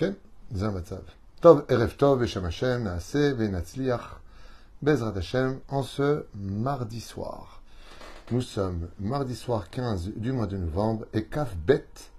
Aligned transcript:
כן? 0.00 0.12
זה 0.50 0.66
המצב. 0.66 0.96
טוב, 1.40 1.60
ערב 1.68 1.90
טוב, 1.96 2.22
בשם 2.22 2.44
השם, 2.44 2.84
נעשה 2.84 3.32
ונצליח, 3.38 4.18
בעזרת 4.82 5.16
השם, 5.16 5.54
en 5.68 5.82
ce 5.82 6.24
mardi 6.34 7.00
soir. 7.00 7.62
Nous 8.30 8.42
sommes 8.42 8.88
mardi 8.98 9.36
soir 9.36 9.70
15 9.70 10.12
du 10.16 10.32
mois 10.32 10.46
de 10.46 10.56
novembre 10.56 11.04
et 11.14 11.24
Kaf 11.24 11.56
Bet 11.56 12.10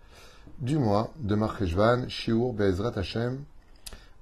du 0.59 0.77
mois 0.77 1.11
de 1.17 1.35
Marcheshvan, 1.35 2.07
Shiur 2.07 2.53
Bezrat 2.53 2.93
Hashem, 2.95 3.43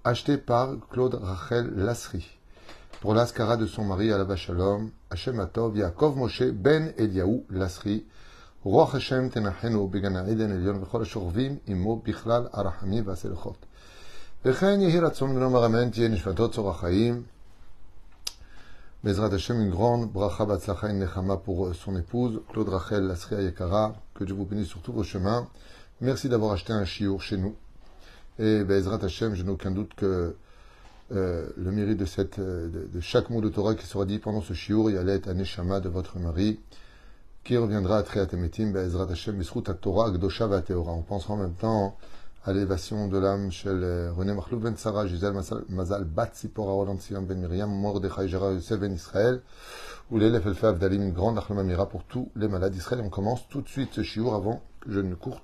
acheté 0.03 0.37
par 0.37 0.75
Claude 0.89 1.15
Rachel 1.15 1.71
Lasri 1.75 2.39
pour 3.01 3.13
l'ascara 3.13 3.55
de 3.55 3.67
son 3.67 3.83
mari 3.83 4.11
Alava 4.11 4.35
Shalom, 4.35 4.89
Hashem 5.11 5.39
Atov, 5.39 5.77
Yaakov 5.77 6.15
Moshe 6.17 6.51
Ben 6.51 6.93
Eliaou 6.97 7.45
Lasri, 7.51 8.03
Roi 8.65 8.85
Hashem 8.85 9.29
Tenachenu 9.29 9.87
Begana 9.89 10.27
Eden 10.27 10.51
Elion 10.51 10.79
Vechol 10.83 11.05
Shorvim 11.05 11.59
Imo 11.67 12.01
Bichlal 12.05 12.49
Arachamim 12.51 13.03
Vaselchot. 13.03 13.57
וכן 14.45 14.81
יהי 14.81 14.99
רצון 14.99 15.37
ונאמר 15.37 15.65
אמן 15.65 15.89
תהיה 15.89 16.07
נשמתו 16.09 16.49
צור 16.49 16.69
החיים. 16.69 17.23
בעזרת 19.03 19.33
השם, 19.33 19.53
une 19.53 19.71
grande 19.71 20.13
bracha 20.13 20.45
בהצלחה 20.45 20.89
une 20.89 20.99
nechama 20.99 21.37
pour 21.37 21.69
son 21.73 21.95
épouse, 21.95 22.41
Claude 22.51 22.69
Rachel 22.69 23.03
Lasri 23.03 23.35
Ayekara, 23.35 23.93
que 24.15 24.23
Dieu 24.23 24.33
vous 24.33 24.45
bénisse 24.45 24.67
sur 24.67 24.81
tous 24.81 24.91
vos 24.91 25.03
chemins. 25.03 25.47
Merci 26.01 26.27
d'avoir 26.27 26.53
acheté 26.53 26.73
un 26.73 26.85
chiour 26.85 27.21
chez 27.21 27.37
nous. 27.37 27.55
Et 28.39 28.63
Bezrat 28.63 29.03
Hashem, 29.03 29.35
je 29.35 29.43
n'ai 29.43 29.51
aucun 29.51 29.71
doute 29.71 29.93
que 29.95 30.35
euh, 31.11 31.49
le 31.55 31.71
mérite 31.71 31.97
de, 31.97 32.05
cette, 32.05 32.39
de, 32.39 32.89
de, 32.91 32.99
chaque 32.99 33.29
mot 33.29 33.41
de 33.41 33.49
Torah 33.49 33.75
qui 33.75 33.85
sera 33.85 34.05
dit 34.05 34.17
pendant 34.17 34.41
ce 34.41 34.53
chiour, 34.53 34.89
il 34.89 34.97
allait 34.97 35.13
être 35.13 35.27
un 35.27 35.35
neshama 35.35 35.79
de 35.79 35.89
votre 35.89 36.17
mari, 36.17 36.59
qui 37.44 37.56
reviendra 37.56 37.98
à 37.98 38.02
Triatemetim, 38.02 38.72
Bezrat 38.72 39.10
Hashem, 39.10 39.36
Bisrut 39.36 39.64
Torah, 39.80 40.10
Gdosha 40.10 40.60
Teora. 40.62 40.92
On 40.92 41.02
pensera 41.02 41.34
en 41.34 41.38
même 41.38 41.54
temps 41.54 41.96
à 42.44 42.52
l'élévation 42.52 43.08
de 43.08 43.18
l'âme 43.18 43.50
chez 43.50 43.70
René 43.70 44.32
Machlouf 44.32 44.60
Ben 44.60 44.76
Sarah, 44.76 45.06
Gisèle 45.06 45.34
Mazal, 45.68 46.04
Bat 46.04 46.30
Sipora, 46.32 46.72
Roland 46.72 46.98
Ben 47.22 47.38
Miriam, 47.38 47.70
Mordechai 47.70 48.28
Jera 48.28 48.52
Ben 48.78 48.92
Israël, 48.92 49.42
ou 50.10 50.18
l'élève 50.18 50.46
Elfav 50.46 50.78
Dalim, 50.78 51.02
une 51.02 51.12
grande 51.12 51.40
pour 51.90 52.04
tous 52.04 52.30
les 52.36 52.48
malades 52.48 52.72
d'Israël. 52.72 53.02
On 53.04 53.10
commence 53.10 53.48
tout 53.48 53.60
de 53.62 53.68
suite 53.68 53.90
ce 53.92 54.02
chiour 54.02 54.34
avant 54.34 54.62
que 54.80 54.90
je 54.92 55.00
ne 55.00 55.14
cours 55.14 55.42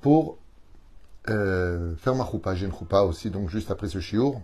pour 0.00 0.38
euh, 1.30 1.94
faire 1.96 2.14
ma 2.14 2.26
choupa. 2.26 2.54
J'ai 2.54 2.66
une 2.66 2.72
choupa 2.72 3.02
aussi, 3.02 3.30
donc 3.30 3.48
juste 3.48 3.70
après 3.70 3.88
ce 3.88 4.00
chiour, 4.00 4.40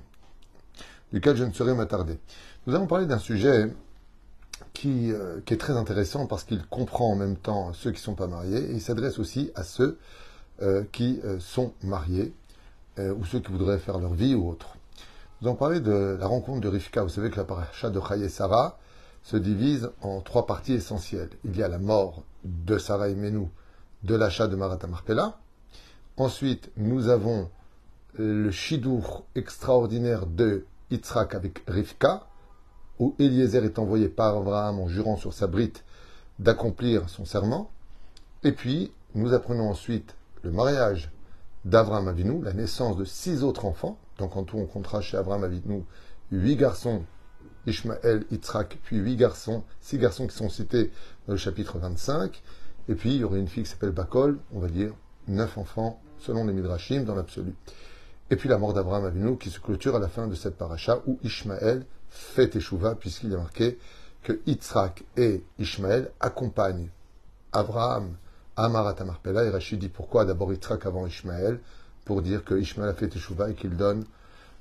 duquel 1.13 1.37
je 1.37 1.45
ne 1.45 1.53
saurais 1.53 1.75
m'attarder. 1.75 2.19
Nous 2.67 2.75
allons 2.75 2.87
parler 2.87 3.07
d'un 3.07 3.19
sujet 3.19 3.73
qui, 4.79 5.11
euh, 5.11 5.41
qui, 5.45 5.55
est 5.55 5.59
très 5.59 5.73
intéressant 5.73 6.27
parce 6.27 6.45
qu'il 6.45 6.65
comprend 6.65 7.11
en 7.11 7.17
même 7.17 7.37
temps 7.37 7.73
ceux 7.73 7.91
qui 7.91 7.97
ne 7.97 8.03
sont 8.03 8.15
pas 8.15 8.29
mariés 8.29 8.59
et 8.59 8.75
il 8.75 8.81
s'adresse 8.81 9.19
aussi 9.19 9.51
à 9.57 9.65
ceux 9.65 9.99
euh, 10.63 10.85
qui 10.93 11.21
euh, 11.25 11.41
sont 11.41 11.73
mariés 11.83 12.33
ou 13.17 13.25
ceux 13.25 13.39
qui 13.39 13.53
voudraient 13.53 13.79
faire 13.79 13.99
leur 13.99 14.13
vie 14.13 14.35
ou 14.35 14.49
autre. 14.49 14.75
Nous 15.41 15.47
allons 15.47 15.57
parler 15.57 15.79
de 15.79 16.17
la 16.19 16.27
rencontre 16.27 16.61
de 16.61 16.67
Rivka. 16.67 17.05
Vous 17.05 17.09
savez 17.09 17.31
que 17.31 17.37
la 17.37 17.45
paracha 17.45 17.91
de 17.91 18.01
Chaye 18.01 18.29
Sarah 18.29 18.77
se 19.23 19.37
divise 19.37 19.93
en 20.03 20.21
trois 20.21 20.47
parties 20.47 20.73
essentielles. 20.73 21.31
Il 21.45 21.57
y 21.57 21.63
a 21.63 21.69
la 21.69 21.79
mort 21.79 22.25
de 22.43 22.77
Sarah 22.77 23.09
et 23.09 23.15
Menou 23.15 23.51
de 24.03 24.17
l'achat 24.17 24.49
de 24.49 24.57
Marata 24.57 24.89
Marpella. 24.89 25.39
Ensuite, 26.17 26.73
nous 26.77 27.07
avons 27.07 27.49
le 28.15 28.51
chidour 28.51 29.25
extraordinaire 29.37 30.27
de 30.27 30.67
Yitzhak 30.91 31.37
avec 31.37 31.63
Rivka, 31.69 32.28
où 32.99 33.15
Eliezer 33.19 33.65
est 33.65 33.79
envoyé 33.79 34.09
par 34.09 34.37
Abraham 34.37 34.81
en 34.81 34.89
jurant 34.89 35.17
sur 35.17 35.33
sa 35.33 35.47
brite 35.47 35.85
d'accomplir 36.39 37.09
son 37.09 37.25
serment. 37.25 37.71
Et 38.45 38.53
puis, 38.53 38.93
nous 39.15 39.33
apprenons 39.35 39.69
ensuite 39.69 40.15
le 40.43 40.53
mariage 40.53 41.11
d'Abraham 41.65 42.09
Avinu, 42.09 42.43
la 42.43 42.53
naissance 42.53 42.97
de 42.97 43.05
six 43.05 43.43
autres 43.43 43.65
enfants. 43.65 43.99
Donc, 44.19 44.37
en 44.37 44.45
tout, 44.45 44.59
on 44.59 44.67
comptera 44.67 45.01
chez 45.01 45.17
Abraham 45.17 45.45
Avinu 45.45 45.85
huit 46.31 46.57
garçons, 46.57 47.03
Ishmaël, 47.67 48.25
Yitzhak, 48.31 48.79
puis 48.83 48.97
huit 48.97 49.17
garçons, 49.17 49.65
six 49.81 49.99
garçons 49.99 50.27
qui 50.27 50.37
sont 50.37 50.49
cités 50.49 50.91
dans 51.27 51.33
le 51.33 51.39
chapitre 51.39 51.79
25. 51.79 52.43
Et 52.89 52.95
puis, 52.95 53.15
il 53.15 53.21
y 53.21 53.25
aurait 53.25 53.41
une 53.41 53.49
fille 53.49 53.65
qui 53.65 53.71
s'appelle 53.71 53.91
Bakol, 53.91 54.39
on 54.53 54.61
va 54.61 54.69
dire 54.69 54.95
neuf 55.27 55.59
enfants, 55.59 56.01
selon 56.19 56.45
les 56.45 56.53
Midrashim, 56.53 57.03
dans 57.03 57.15
l'absolu. 57.15 57.55
Et 58.31 58.37
puis 58.37 58.49
la 58.49 58.59
mort 58.59 58.75
d'Abraham 58.75 59.07
Avinu 59.07 59.39
qui 59.39 59.51
se 59.51 59.59
clôture 59.59 59.97
à 59.97 59.99
la 59.99 60.09
fin 60.09 60.27
de 60.27 60.35
cette 60.35 60.57
paracha 60.57 61.01
où 61.07 61.19
Ishmaël 61.23 61.87
fait 62.11 62.49
Teshuvah, 62.49 62.95
puisqu'il 62.95 63.33
est 63.33 63.37
marqué 63.37 63.79
que 64.23 64.41
Yitzhak 64.47 65.05
et 65.17 65.45
Ishmaël 65.59 66.11
accompagnent 66.21 66.89
Abraham 67.53 68.17
à 68.57 68.69
Marat 68.69 68.97
Amarpella. 68.99 69.45
Et 69.45 69.51
Rachid 69.51 69.79
dit 69.79 69.89
pourquoi? 69.89 70.25
D'abord 70.25 70.53
Yitzhak 70.53 70.87
avant 70.87 71.07
Ishmaël 71.07 71.61
Pour 72.05 72.23
dire 72.23 72.45
que 72.45 72.55
Ishmaël 72.55 72.91
a 72.91 72.95
fait 72.95 73.09
Teshuvah 73.09 73.51
et 73.51 73.55
qu'il 73.55 73.77
donne 73.77 74.05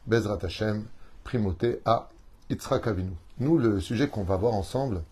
Bezrat 0.06 0.40
Hashem, 0.42 0.86
primauté 1.24 1.82
à 1.86 2.10
Yitzhak 2.50 2.88
Avinu. 2.88 3.12
Nous, 3.40 3.58
le 3.58 3.80
sujet 3.80 4.08
qu'on 4.08 4.24
va 4.24 4.38
voir 4.38 4.54
ensemble, 4.54 5.04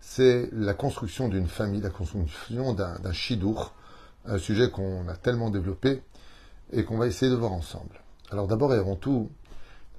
c'est 0.00 0.48
la 0.52 0.74
construction 0.74 1.28
d'une 1.28 1.46
famille, 1.46 1.80
la 1.80 1.90
construction 1.90 2.72
d'un 2.74 3.12
shidour, 3.12 3.74
un 4.26 4.38
sujet 4.38 4.70
qu'on 4.70 5.08
a 5.08 5.16
tellement 5.16 5.50
développé 5.50 6.02
et 6.72 6.84
qu'on 6.84 6.98
va 6.98 7.06
essayer 7.06 7.30
de 7.30 7.36
voir 7.36 7.52
ensemble. 7.52 8.00
Alors 8.30 8.46
d'abord 8.46 8.74
et 8.74 8.78
avant 8.78 8.96
tout, 8.96 9.30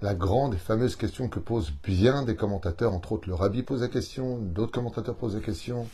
la 0.01 0.15
grande 0.15 0.55
et 0.55 0.57
fameuse 0.57 0.95
question 0.95 1.29
que 1.29 1.39
posent 1.39 1.73
bien 1.83 2.23
des 2.23 2.35
commentateurs, 2.35 2.93
entre 2.93 3.11
autres 3.13 3.29
le 3.29 3.35
rabbi 3.35 3.61
pose 3.61 3.81
la 3.81 3.87
question, 3.87 4.37
d'autres 4.37 4.71
commentateurs 4.71 5.15
posent 5.15 5.35
la 5.35 5.41
question, 5.41 5.87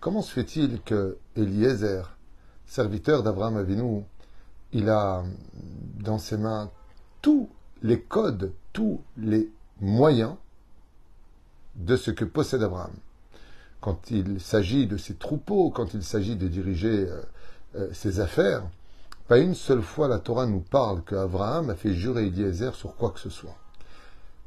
comment 0.00 0.22
se 0.22 0.32
fait-il 0.32 0.80
que 0.80 1.18
Eliezer, 1.36 2.16
serviteur 2.66 3.22
d'Abraham 3.22 3.58
Avinu, 3.58 4.04
il 4.72 4.88
a 4.88 5.22
dans 6.00 6.18
ses 6.18 6.38
mains 6.38 6.70
tous 7.20 7.50
les 7.82 8.00
codes, 8.00 8.52
tous 8.72 9.02
les 9.18 9.50
moyens 9.80 10.36
de 11.76 11.96
ce 11.96 12.10
que 12.10 12.24
possède 12.24 12.62
Abraham? 12.62 12.92
Quand 13.82 14.10
il 14.10 14.40
s'agit 14.40 14.86
de 14.86 14.96
ses 14.96 15.14
troupeaux, 15.14 15.70
quand 15.70 15.92
il 15.92 16.02
s'agit 16.02 16.36
de 16.36 16.48
diriger 16.48 17.06
euh, 17.08 17.22
euh, 17.74 17.88
ses 17.92 18.20
affaires, 18.20 18.62
pas 19.32 19.38
une 19.38 19.54
seule 19.54 19.80
fois 19.80 20.08
la 20.08 20.18
Torah 20.18 20.44
nous 20.44 20.60
parle 20.60 21.02
qu'Abraham 21.04 21.70
a 21.70 21.74
fait 21.74 21.94
jurer 21.94 22.26
Eliezer 22.26 22.74
sur 22.74 22.96
quoi 22.96 23.12
que 23.12 23.18
ce 23.18 23.30
soit. 23.30 23.56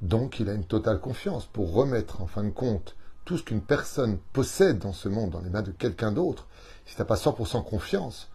Donc 0.04 0.40
il 0.40 0.48
a 0.48 0.54
une 0.54 0.68
totale 0.68 1.00
confiance 1.00 1.48
pour 1.48 1.74
remettre 1.74 2.22
en 2.22 2.28
fin 2.28 2.44
de 2.44 2.52
compte 2.52 2.96
tout 3.26 3.40
ce 3.40 3.42
qu'une 3.42 3.64
personne 3.64 4.20
possède 4.32 4.78
dans 4.78 4.94
ce 4.94 5.10
monde 5.10 5.32
dans 5.32 5.42
les 5.42 5.50
mains 5.50 5.64
de 5.64 5.72
quelqu'un 5.72 6.12
d'autre. 6.12 6.46
Si 6.86 6.94
tu 6.94 7.02
n'as 7.02 7.06
pas 7.06 7.16
100% 7.16 7.64
confiance, 7.64 8.30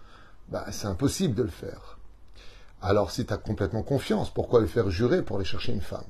bah, 0.48 0.66
c'est 0.72 0.88
impossible 0.88 1.36
de 1.36 1.44
le 1.44 1.50
faire. 1.50 1.98
Alors 2.82 3.12
si 3.12 3.24
tu 3.24 3.32
as 3.32 3.38
complètement 3.38 3.84
confiance, 3.84 4.28
pourquoi 4.28 4.58
le 4.58 4.66
faire 4.66 4.90
jurer 4.90 5.22
pour 5.22 5.36
aller 5.36 5.44
chercher 5.44 5.72
une 5.72 5.80
femme? 5.80 6.02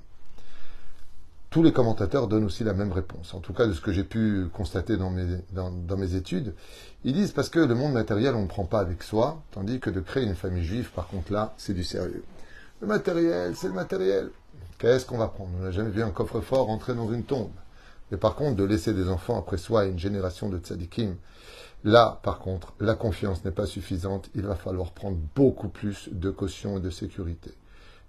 Tous 1.50 1.64
les 1.64 1.72
commentateurs 1.72 2.28
donnent 2.28 2.44
aussi 2.44 2.62
la 2.62 2.74
même 2.74 2.92
réponse. 2.92 3.34
En 3.34 3.40
tout 3.40 3.52
cas, 3.52 3.66
de 3.66 3.72
ce 3.72 3.80
que 3.80 3.90
j'ai 3.90 4.04
pu 4.04 4.46
constater 4.52 4.96
dans 4.96 5.10
mes, 5.10 6.14
études, 6.14 6.54
ils 7.04 7.12
disent 7.12 7.32
parce 7.32 7.48
que 7.48 7.58
le 7.58 7.74
monde 7.74 7.92
matériel, 7.92 8.36
on 8.36 8.42
ne 8.42 8.46
prend 8.46 8.64
pas 8.64 8.78
avec 8.78 9.02
soi, 9.02 9.42
tandis 9.50 9.80
que 9.80 9.90
de 9.90 10.00
créer 10.00 10.24
une 10.24 10.36
famille 10.36 10.64
juive, 10.64 10.90
par 10.94 11.08
contre, 11.08 11.32
là, 11.32 11.52
c'est 11.58 11.74
du 11.74 11.82
sérieux. 11.82 12.22
Le 12.80 12.86
matériel, 12.86 13.56
c'est 13.56 13.66
le 13.66 13.74
matériel. 13.74 14.30
Qu'est-ce 14.78 15.04
qu'on 15.04 15.18
va 15.18 15.26
prendre? 15.26 15.50
On 15.58 15.64
n'a 15.64 15.72
jamais 15.72 15.90
vu 15.90 16.02
un 16.02 16.10
coffre-fort 16.10 16.66
rentrer 16.66 16.94
dans 16.94 17.12
une 17.12 17.24
tombe. 17.24 17.50
Mais 18.10 18.16
par 18.16 18.36
contre, 18.36 18.56
de 18.56 18.64
laisser 18.64 18.94
des 18.94 19.08
enfants 19.08 19.38
après 19.38 19.58
soi 19.58 19.86
et 19.86 19.90
une 19.90 19.98
génération 19.98 20.48
de 20.48 20.58
tzadikim, 20.58 21.16
là, 21.82 22.20
par 22.22 22.38
contre, 22.38 22.74
la 22.78 22.94
confiance 22.94 23.44
n'est 23.44 23.50
pas 23.50 23.66
suffisante. 23.66 24.30
Il 24.36 24.42
va 24.42 24.54
falloir 24.54 24.92
prendre 24.92 25.18
beaucoup 25.34 25.68
plus 25.68 26.08
de 26.12 26.30
caution 26.30 26.78
et 26.78 26.80
de 26.80 26.90
sécurité. 26.90 27.50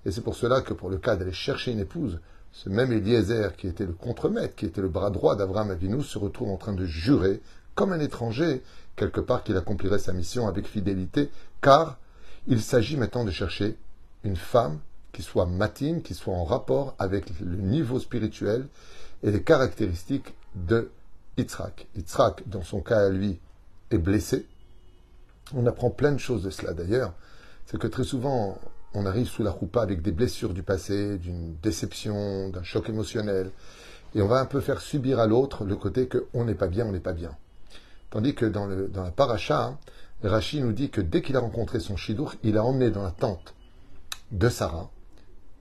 Et 0.06 0.12
c'est 0.12 0.22
pour 0.22 0.36
cela 0.36 0.62
que 0.62 0.74
pour 0.74 0.90
le 0.90 0.98
cas 0.98 1.16
d'aller 1.16 1.34
chercher 1.34 1.72
une 1.72 1.80
épouse, 1.80 2.20
ce 2.52 2.70
même 2.70 2.92
Eliezer, 2.92 3.56
qui 3.56 3.68
était 3.68 3.86
le 3.86 3.94
contremaître, 3.94 4.56
qui 4.56 4.66
était 4.66 4.82
le 4.82 4.90
bras 4.90 5.10
droit 5.10 5.36
d'Abraham 5.36 5.72
Avinu, 5.72 6.04
se 6.04 6.18
retrouve 6.18 6.50
en 6.50 6.58
train 6.58 6.74
de 6.74 6.86
jurer, 6.86 7.42
comme 7.76 7.94
un 7.94 8.00
étranger, 8.00 8.62
quelque 8.96 9.22
part 9.22 9.44
qu'il 9.44 9.58
accomplirait 9.58 10.00
sa 10.00 10.14
mission 10.14 10.48
avec 10.48 10.68
fidélité, 10.68 11.30
car 11.62 11.98
il 12.48 12.62
s'agit 12.62 12.98
maintenant 12.98 13.24
de 13.24 13.32
chercher 13.32 13.78
une 14.24 14.36
femme 14.36 14.80
qui 15.12 15.22
soit 15.22 15.46
matine, 15.46 16.02
qui 16.02 16.14
soit 16.14 16.34
en 16.34 16.44
rapport 16.44 16.96
avec 17.00 17.26
le 17.40 17.58
niveau 17.58 18.00
spirituel 18.00 18.68
et 19.24 19.32
les 19.32 19.44
caractéristiques 19.44 20.34
de 20.56 20.90
Yitzhak. 21.38 21.88
Yitzhak, 21.96 22.48
dans 22.48 22.64
son 22.64 22.82
cas 22.82 23.06
à 23.06 23.10
lui, 23.10 23.40
est 23.92 23.98
blessé. 23.98 24.46
On 25.54 25.66
apprend 25.66 25.90
plein 25.90 26.12
de 26.12 26.18
choses 26.18 26.44
de 26.44 26.50
cela 26.50 26.74
d'ailleurs. 26.74 27.14
C'est 27.66 27.78
que 27.78 27.88
très 27.88 28.04
souvent, 28.04 28.58
on 28.94 29.06
arrive 29.06 29.28
sous 29.28 29.44
la 29.44 29.52
roupa 29.52 29.82
avec 29.82 30.02
des 30.02 30.12
blessures 30.12 30.54
du 30.54 30.64
passé, 30.64 31.18
d'une 31.18 31.56
déception, 31.62 32.50
d'un 32.50 32.64
choc 32.64 32.90
émotionnel, 32.90 33.52
et 34.14 34.22
on 34.22 34.28
va 34.28 34.40
un 34.40 34.46
peu 34.46 34.60
faire 34.60 34.82
subir 34.82 35.20
à 35.20 35.28
l'autre 35.28 35.64
le 35.64 35.76
côté 35.76 36.08
que 36.08 36.28
on 36.34 36.44
n'est 36.44 36.56
pas 36.56 36.68
bien, 36.68 36.86
on 36.86 36.92
n'est 36.92 37.00
pas 37.00 37.14
bien. 37.14 37.36
Tandis 38.10 38.36
que 38.36 38.46
dans, 38.46 38.66
le, 38.66 38.88
dans 38.88 39.04
la 39.04 39.12
paracha, 39.12 39.78
Rachid 40.24 40.64
nous 40.64 40.74
dit 40.74 40.90
que 40.90 41.02
dès 41.02 41.22
qu'il 41.22 41.38
a 41.38 41.40
rencontré 41.40 41.80
son 41.80 41.96
chidour, 41.96 42.36
il 42.44 42.58
a 42.58 42.64
emmené 42.64 42.92
dans 42.92 43.04
la 43.04 43.12
tente 43.12 43.56
de 44.32 44.50
Sarah, 44.50 44.90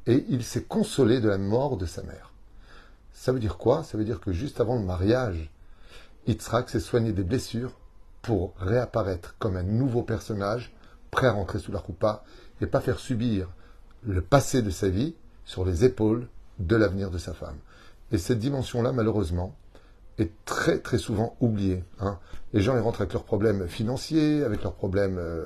et 0.06 0.25
il 0.29 0.43
s'est 0.43 0.65
consolé 0.65 1.21
de 1.21 1.29
la 1.29 1.38
mort 1.38 1.77
de 1.77 1.87
sa 1.87 2.03
mère. 2.03 2.32
Ça 3.12 3.32
veut 3.32 3.38
dire 3.38 3.59
quoi? 3.59 3.85
Ça 3.85 3.97
veut 3.97 4.05
dire 4.05 4.21
que 4.21 4.32
juste 4.32 4.61
avant 4.61 4.77
le 4.77 4.85
mariage, 4.85 5.50
Yitzhak 6.27 6.69
s'est 6.69 6.81
soigné 6.81 7.12
des 7.12 7.23
blessures 7.23 7.73
pour 8.23 8.55
réapparaître 8.59 9.37
comme 9.38 9.56
un 9.56 9.62
nouveau 9.62 10.03
personnage 10.03 10.75
prêt 11.11 11.27
à 11.27 11.32
rentrer 11.32 11.59
sous 11.59 11.73
la 11.73 11.79
roupa 11.79 12.25
et 12.60 12.66
pas 12.66 12.80
faire 12.80 12.98
subir 12.98 13.48
le 14.02 14.20
passé 14.20 14.62
de 14.62 14.70
sa 14.70 14.88
vie 14.88 15.14
sur 15.44 15.64
les 15.64 15.84
épaules 15.84 16.28
de 16.58 16.76
l'avenir 16.76 17.10
de 17.10 17.18
sa 17.18 17.32
femme. 17.32 17.56
Et 18.12 18.18
cette 18.18 18.38
dimension-là, 18.38 18.92
malheureusement, 18.92 19.54
est 20.18 20.30
très 20.44 20.78
très 20.78 20.98
souvent 20.98 21.36
oubliée. 21.40 21.82
Hein. 22.00 22.18
Les 22.52 22.60
gens 22.60 22.76
ils 22.76 22.80
rentrent 22.80 23.00
avec 23.00 23.12
leurs 23.12 23.24
problèmes 23.24 23.68
financiers, 23.68 24.44
avec 24.44 24.62
leurs 24.62 24.74
problèmes 24.74 25.18
euh, 25.18 25.44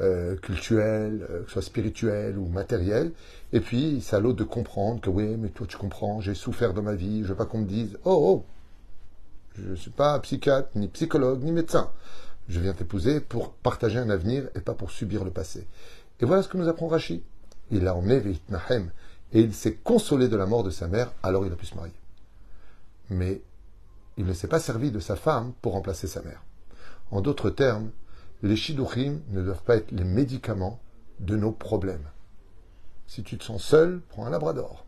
euh, 0.00 0.36
culturels, 0.36 1.26
euh, 1.30 1.42
que 1.42 1.46
ce 1.46 1.52
soit 1.54 1.62
spirituels 1.62 2.38
ou 2.38 2.48
matériels, 2.48 3.12
et 3.52 3.60
puis 3.60 4.00
c'est 4.00 4.16
à 4.16 4.20
l'autre 4.20 4.38
de 4.38 4.44
comprendre 4.44 5.00
que 5.00 5.10
oui, 5.10 5.36
mais 5.36 5.50
toi 5.50 5.66
tu 5.68 5.76
comprends, 5.76 6.20
j'ai 6.20 6.34
souffert 6.34 6.74
dans 6.74 6.82
ma 6.82 6.94
vie, 6.94 7.22
je 7.22 7.28
veux 7.28 7.36
pas 7.36 7.46
qu'on 7.46 7.58
me 7.58 7.66
dise 7.66 7.98
oh 8.04 8.44
oh, 8.44 8.44
je 9.56 9.70
ne 9.70 9.76
suis 9.76 9.90
pas 9.90 10.18
psychiatre, 10.20 10.70
ni 10.76 10.88
psychologue, 10.88 11.42
ni 11.42 11.52
médecin. 11.52 11.90
Je 12.48 12.60
viens 12.60 12.72
t'épouser 12.72 13.20
pour 13.20 13.52
partager 13.52 13.98
un 13.98 14.08
avenir 14.08 14.48
et 14.54 14.60
pas 14.60 14.72
pour 14.72 14.90
subir 14.90 15.22
le 15.24 15.30
passé. 15.30 15.66
Et 16.20 16.24
voilà 16.24 16.42
ce 16.42 16.48
que 16.48 16.56
nous 16.56 16.68
apprend 16.68 16.88
Rashi. 16.88 17.22
Il 17.70 17.86
a 17.86 17.94
emmené 17.94 18.40
Nahem 18.48 18.90
et 19.32 19.40
il 19.40 19.54
s'est 19.54 19.74
consolé 19.74 20.28
de 20.28 20.36
la 20.36 20.46
mort 20.46 20.64
de 20.64 20.70
sa 20.70 20.88
mère, 20.88 21.12
alors 21.22 21.46
il 21.46 21.52
a 21.52 21.56
pu 21.56 21.66
se 21.66 21.74
marier. 21.74 21.92
Mais 23.10 23.42
il 24.16 24.24
ne 24.24 24.32
s'est 24.32 24.48
pas 24.48 24.58
servi 24.58 24.90
de 24.90 25.00
sa 25.00 25.16
femme 25.16 25.52
pour 25.60 25.72
remplacer 25.72 26.06
sa 26.06 26.22
mère. 26.22 26.42
En 27.10 27.20
d'autres 27.20 27.50
termes, 27.50 27.90
les 28.42 28.56
shidduchim 28.56 29.20
ne 29.30 29.42
doivent 29.42 29.62
pas 29.62 29.76
être 29.76 29.90
les 29.92 30.04
médicaments 30.04 30.80
de 31.20 31.36
nos 31.36 31.52
problèmes. 31.52 32.08
Si 33.06 33.22
tu 33.22 33.38
te 33.38 33.44
sens 33.44 33.62
seul, 33.62 34.00
prends 34.08 34.26
un 34.26 34.30
labrador. 34.30 34.84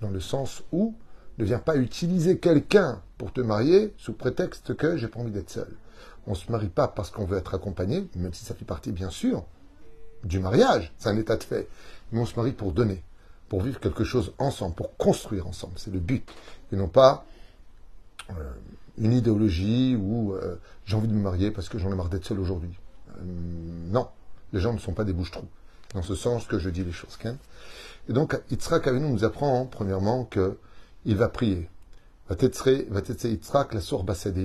Dans 0.00 0.10
le 0.10 0.20
sens 0.20 0.62
où 0.72 0.94
ne 1.38 1.44
viens 1.44 1.58
pas 1.58 1.76
utiliser 1.76 2.38
quelqu'un 2.38 3.02
pour 3.18 3.32
te 3.32 3.40
marier 3.40 3.92
sous 3.96 4.12
prétexte 4.12 4.74
que 4.76 4.96
j'ai 4.96 5.08
pas 5.08 5.20
envie 5.20 5.30
d'être 5.30 5.50
seul. 5.50 5.68
On 6.26 6.30
ne 6.30 6.36
se 6.36 6.50
marie 6.50 6.68
pas 6.68 6.88
parce 6.88 7.10
qu'on 7.10 7.24
veut 7.24 7.38
être 7.38 7.54
accompagné, 7.54 8.08
même 8.16 8.32
si 8.32 8.44
ça 8.44 8.54
fait 8.54 8.64
partie, 8.64 8.92
bien 8.92 9.10
sûr, 9.10 9.44
du 10.24 10.40
mariage, 10.40 10.92
c'est 10.98 11.08
un 11.08 11.16
état 11.16 11.36
de 11.36 11.44
fait. 11.44 11.68
Mais 12.12 12.20
on 12.20 12.26
se 12.26 12.36
marie 12.36 12.52
pour 12.52 12.72
donner, 12.72 13.02
pour 13.48 13.62
vivre 13.62 13.80
quelque 13.80 14.04
chose 14.04 14.32
ensemble, 14.38 14.74
pour 14.74 14.96
construire 14.96 15.46
ensemble. 15.46 15.74
C'est 15.76 15.92
le 15.92 16.00
but. 16.00 16.28
Et 16.72 16.76
non 16.76 16.88
pas 16.88 17.24
euh, 18.30 18.34
une 18.98 19.12
idéologie 19.12 19.96
où 19.96 20.32
euh, 20.34 20.56
j'ai 20.86 20.96
envie 20.96 21.08
de 21.08 21.14
me 21.14 21.22
marier 21.22 21.50
parce 21.50 21.68
que 21.68 21.78
j'en 21.78 21.90
ai 21.90 21.94
marre 21.94 22.08
d'être 22.08 22.24
seul 22.24 22.38
aujourd'hui. 22.38 22.78
Euh, 23.18 23.22
non, 23.90 24.08
les 24.52 24.60
gens 24.60 24.72
ne 24.72 24.78
sont 24.78 24.92
pas 24.92 25.04
des 25.04 25.12
bouches-trous. 25.12 25.48
Dans 25.94 26.02
ce 26.02 26.14
sens 26.14 26.46
que 26.46 26.58
je 26.58 26.70
dis 26.70 26.82
les 26.82 26.92
choses. 26.92 27.18
Et 28.08 28.12
donc, 28.12 28.38
Yitzhak 28.50 28.86
Avinu 28.88 29.08
nous 29.08 29.24
apprend, 29.24 29.66
premièrement, 29.66 30.24
que 30.24 30.58
il 31.04 31.16
va 31.16 31.28
prier. 31.28 31.68
Il 32.30 32.36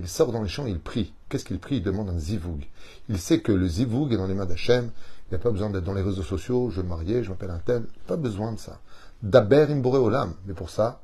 sort 0.07 0.31
dans 0.33 0.41
les 0.41 0.49
champs 0.49 0.65
il 0.65 0.79
prie. 0.79 1.13
Qu'est-ce 1.29 1.45
qu'il 1.45 1.59
prie? 1.59 1.77
Il 1.77 1.83
demande 1.83 2.09
un 2.09 2.19
zivoug. 2.19 2.67
Il 3.07 3.17
sait 3.17 3.39
que 3.39 3.53
le 3.53 3.67
zivoug 3.67 4.11
est 4.11 4.17
dans 4.17 4.27
les 4.27 4.33
mains 4.33 4.45
d'Hachem. 4.45 4.91
Il 5.27 5.33
n'y 5.33 5.35
a 5.35 5.39
pas 5.39 5.51
besoin 5.51 5.69
d'être 5.69 5.85
dans 5.85 5.93
les 5.93 6.01
réseaux 6.01 6.23
sociaux. 6.23 6.69
Je 6.71 6.81
me 6.81 6.89
marier, 6.89 7.23
je 7.23 7.29
m'appelle 7.29 7.51
un 7.51 7.59
tel. 7.59 7.85
Pas 8.05 8.17
besoin 8.17 8.51
de 8.51 8.59
ça. 8.59 8.81
Daber 9.23 9.67
imbore 9.69 9.93
olam. 9.93 10.33
Mais 10.45 10.53
pour 10.53 10.69
ça, 10.69 11.01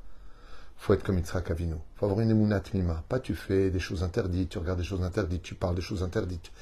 faut 0.76 0.92
être 0.92 1.02
comme 1.02 1.16
Yitzhak 1.16 1.50
Avinu. 1.50 1.76
faut 1.96 2.04
avoir 2.04 2.20
une 2.20 2.30
emunat 2.30 2.62
mima. 2.74 3.02
Pas 3.08 3.20
tu 3.20 3.34
fais 3.34 3.70
des 3.70 3.78
choses 3.78 4.02
interdites, 4.02 4.50
tu 4.50 4.58
regardes 4.58 4.78
des 4.78 4.84
choses 4.84 5.02
interdites, 5.02 5.42
tu 5.42 5.54
parles 5.54 5.76
des 5.76 5.80
choses 5.80 6.02
interdites. 6.02 6.52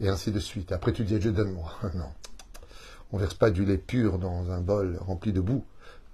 Et 0.00 0.08
ainsi 0.08 0.30
de 0.30 0.38
suite. 0.38 0.70
Après 0.70 0.92
tu 0.92 1.02
dis 1.02 1.18
Dieu 1.18 1.32
donne-moi. 1.32 1.72
non. 1.94 2.12
On 3.10 3.18
verse 3.18 3.34
pas 3.34 3.50
du 3.50 3.64
lait 3.64 3.78
pur 3.78 4.18
dans 4.20 4.52
un 4.52 4.60
bol 4.60 4.96
rempli 5.00 5.32
de 5.32 5.40
boue. 5.40 5.64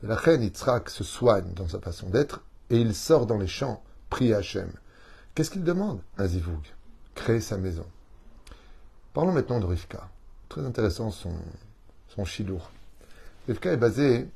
La 0.03 0.17
reine 0.17 0.43
Yitzhak 0.43 0.89
se 0.89 1.05
soigne 1.05 1.53
dans 1.55 1.69
sa 1.69 1.81
façon 1.81 2.09
d'être 2.09 2.41
et 2.71 2.81
il 2.81 2.95
sort 2.95 3.27
dans 3.27 3.39
les 3.39 3.47
champs, 3.47 3.83
prie 4.11 4.33
Hachem. 4.33 4.71
Qu'est-ce 5.35 5.51
qu'il 5.51 5.65
demande 5.65 6.01
Un 6.19 6.27
zivoug. 6.27 6.63
Créer 7.15 7.41
sa 7.41 7.57
maison. 7.57 7.87
Parlons 9.13 9.33
maintenant 9.33 9.61
de 9.61 9.67
Rivka. 9.67 10.09
Très 10.49 10.65
intéressant 10.65 11.11
son, 11.11 11.35
son. 12.09 12.25
Rivka 13.47 13.73
est 13.73 13.77
basé 13.77 14.29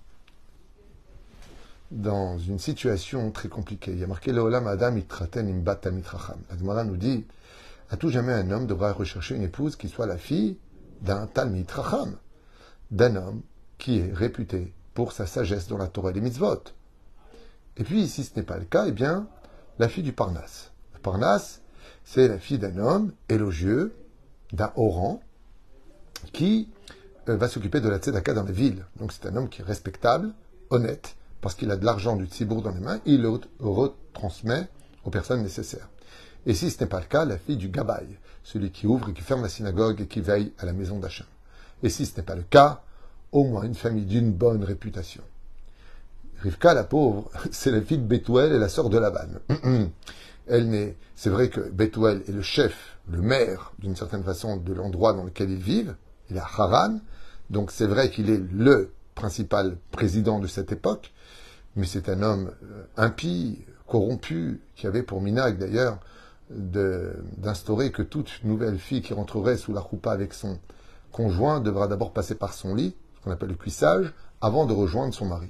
dans 1.91 2.39
une 2.39 2.59
situation 2.59 3.31
très 3.31 3.49
compliquée. 3.49 3.93
Il 3.93 3.99
y 3.99 4.05
a 4.05 4.07
marqué 4.07 4.33
Leolam 4.33 4.67
Adam 4.67 4.97
itraten 4.97 5.49
imbat 5.49 5.81
mitracham. 5.91 6.39
La 6.51 6.85
nous 6.85 6.97
dit 6.97 7.25
à 7.91 7.97
tout 7.97 8.11
jamais 8.11 8.33
un 8.33 8.51
homme 8.51 8.67
devra 8.67 8.93
rechercher 8.93 9.37
une 9.37 9.45
épouse 9.45 9.77
qui 9.77 9.89
soit 9.89 10.07
la 10.07 10.19
fille 10.19 10.59
d'un 11.03 11.27
Talmid 11.27 11.71
Racham, 11.71 12.17
d'un 12.91 13.17
homme 13.17 13.43
qui 13.79 13.99
est 13.99 14.13
réputé 14.13 14.73
pour 14.95 15.13
sa 15.13 15.27
sagesse 15.27 15.69
dans 15.69 15.79
la 15.79 15.87
Torah 15.87 16.11
et 16.11 16.15
les 16.15 16.21
mitzvot. 16.21 16.63
Et 17.77 17.85
puis, 17.85 18.09
si 18.09 18.25
ce 18.25 18.31
n'est 18.37 18.45
pas 18.45 18.59
le 18.59 18.65
cas, 18.65 18.87
eh 18.87 18.93
bien, 18.93 19.27
la 19.79 19.89
fille 19.89 20.03
du 20.03 20.13
Parnasse. 20.13 20.71
Le 20.95 21.01
Parnasse, 21.01 21.61
c'est 22.05 22.29
la 22.29 22.39
fille 22.39 22.59
d'un 22.59 22.79
homme 22.79 23.13
élogieux, 23.29 23.95
d'un 24.53 24.73
haut 24.77 24.91
rang, 24.91 25.21
qui 26.33 26.69
euh, 27.29 27.37
va 27.37 27.49
s'occuper 27.49 27.81
de 27.81 27.89
la 27.89 27.99
tzedaka 27.99 28.33
dans 28.33 28.45
les 28.45 28.53
villes. 28.53 28.85
Donc 28.97 29.13
c'est 29.13 29.27
un 29.27 29.37
homme 29.37 29.49
qui 29.49 29.61
est 29.61 29.65
respectable, 29.65 30.33
honnête, 30.71 31.17
parce 31.41 31.55
qu'il 31.55 31.71
a 31.71 31.77
de 31.77 31.85
l'argent 31.85 32.17
du 32.17 32.27
tzibour 32.27 32.63
dans 32.63 32.71
les 32.71 32.81
mains, 32.81 33.01
il 33.05 33.23
le 33.23 33.41
retransmet 33.61 34.69
aux 35.05 35.11
personnes 35.11 35.43
nécessaires. 35.43 35.89
Et 36.47 36.55
si 36.55 36.71
ce 36.71 36.81
n'est 36.81 36.89
pas 36.89 37.01
le 37.01 37.07
cas, 37.07 37.25
la 37.25 37.39
fille 37.39 37.57
du 37.57 37.69
Gabaï, 37.69 38.07
celui 38.43 38.71
qui 38.71 38.87
ouvre 38.87 39.11
et 39.11 39.13
qui 39.13 39.23
ferme 39.23 39.43
la 39.43 39.49
synagogue 39.49 40.01
et 40.01 40.07
qui 40.07 40.21
veille 40.21 40.53
à 40.59 40.65
la 40.65 40.73
maison 40.73 40.99
d'Hachem. 40.99 41.27
Et 41.83 41.91
si 41.91 42.07
ce 42.07 42.17
n'est 42.17 42.23
pas 42.23 42.37
le 42.37 42.43
cas, 42.43 42.83
au 43.33 43.45
moins 43.45 43.65
une 43.65 43.75
famille 43.75 44.07
d'une 44.07 44.33
bonne 44.33 44.65
réputation. 44.65 45.23
Rivka, 46.43 46.75
la 46.75 46.85
pauvre, 46.85 47.31
c'est 47.51 47.71
la 47.71 47.81
fille 47.81 47.99
de 47.99 48.07
Bethuel 48.07 48.53
et 48.53 48.59
la 48.59 48.69
sœur 48.69 48.91
de 48.91 48.99
Laban. 48.99 49.29
Elle 50.49 50.69
n'est, 50.69 50.97
c'est 51.15 51.31
vrai 51.31 51.49
que 51.49 51.61
Bethuel 51.61 52.23
est 52.29 52.33
le 52.33 52.43
chef, 52.43 52.99
le 53.11 53.21
maire, 53.21 53.73
d'une 53.79 53.97
certaine 53.97 54.23
façon, 54.23 54.57
de 54.57 54.73
l'endroit 54.73 55.13
dans 55.13 55.25
lequel 55.25 55.51
ils 55.51 55.63
vivent. 55.63 55.97
Il 56.31 56.39
a 56.39 56.45
Haran. 56.45 57.01
Donc 57.51 57.71
c'est 57.71 57.87
vrai 57.87 58.11
qu'il 58.11 58.31
est 58.31 58.43
le 58.53 58.93
principal 59.15 59.77
président 59.91 60.39
de 60.39 60.47
cette 60.47 60.73
époque 60.73 61.13
mais 61.77 61.87
c'est 61.87 62.09
un 62.09 62.23
homme 62.23 62.51
euh, 62.65 62.85
impie, 62.97 63.59
corrompu, 63.87 64.61
qui 64.75 64.87
avait 64.87 65.03
pour 65.03 65.21
minag 65.21 65.59
d'ailleurs 65.59 65.99
d'instaurer 66.49 67.91
que 67.91 68.03
toute 68.03 68.41
nouvelle 68.45 68.79
fille 68.79 69.03
qui 69.03 69.13
rentrerait 69.13 69.57
sous 69.57 69.73
la 69.73 69.81
roupa 69.81 70.13
avec 70.13 70.33
son 70.33 70.59
conjoint 71.13 71.61
devra 71.61 71.89
d'abord 71.89 72.13
passer 72.13 72.35
par 72.35 72.55
son 72.55 72.75
lit, 72.75 72.95
ce 73.17 73.25
qu'on 73.25 73.31
appelle 73.33 73.49
le 73.49 73.57
cuissage, 73.57 74.13
avant 74.41 74.65
de 74.65 74.73
rejoindre 74.73 75.13
son 75.13 75.27
mari. 75.27 75.49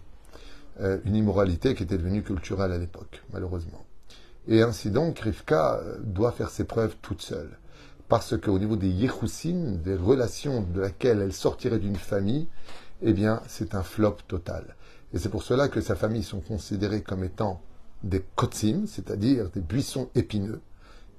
Euh, 0.80 0.98
une 1.06 1.16
immoralité 1.16 1.74
qui 1.74 1.84
était 1.84 1.96
devenue 1.96 2.22
culturelle 2.22 2.70
à 2.70 2.76
l'époque, 2.76 3.22
malheureusement. 3.32 3.86
Et 4.46 4.60
ainsi 4.60 4.90
donc, 4.90 5.20
Rivka 5.20 5.76
euh, 5.76 5.96
doit 6.02 6.32
faire 6.32 6.50
ses 6.50 6.64
preuves 6.64 6.96
toute 7.00 7.22
seule. 7.22 7.58
Parce 8.08 8.38
qu'au 8.38 8.58
niveau 8.58 8.76
des 8.76 8.90
Yehoussin, 8.90 9.78
des 9.82 9.96
relations 9.96 10.60
de 10.60 10.80
laquelle 10.80 11.22
elle 11.22 11.32
sortirait 11.32 11.78
d'une 11.78 11.96
famille, 11.96 12.46
eh 13.00 13.14
bien, 13.14 13.40
c'est 13.48 13.74
un 13.74 13.82
flop 13.82 14.18
total. 14.28 14.76
Et 15.14 15.18
c'est 15.18 15.30
pour 15.30 15.42
cela 15.42 15.68
que 15.68 15.80
sa 15.80 15.96
famille 15.96 16.22
sont 16.22 16.40
considérés 16.40 17.00
comme 17.00 17.24
étant 17.24 17.62
des 18.02 18.22
kotsim, 18.34 18.84
c'est-à-dire 18.86 19.48
des 19.48 19.62
buissons 19.62 20.10
épineux. 20.14 20.60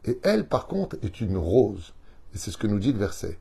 Et 0.06 0.20
elle, 0.22 0.48
par 0.48 0.68
contre, 0.68 0.98
est 1.02 1.20
une 1.20 1.36
rose. 1.36 1.94
Et 2.36 2.38
c'est 2.38 2.52
ce 2.52 2.58
que 2.58 2.68
nous 2.68 2.80
dit 2.80 2.94
le 2.94 3.00
verset. 3.00 3.40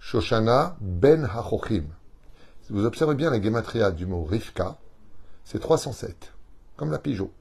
Shoshana 0.00 0.76
ben 0.80 1.24
hachochim. 1.24 1.84
Si 2.62 2.72
vous 2.72 2.84
observez 2.84 3.14
bien 3.14 3.30
la 3.30 3.40
gematria 3.40 3.92
du 3.92 4.04
mot 4.04 4.24
Rivka, 4.24 4.76
c'est 5.50 5.60
307, 5.60 6.34
comme 6.76 6.90
la 6.90 6.98
pigeot. 6.98 7.32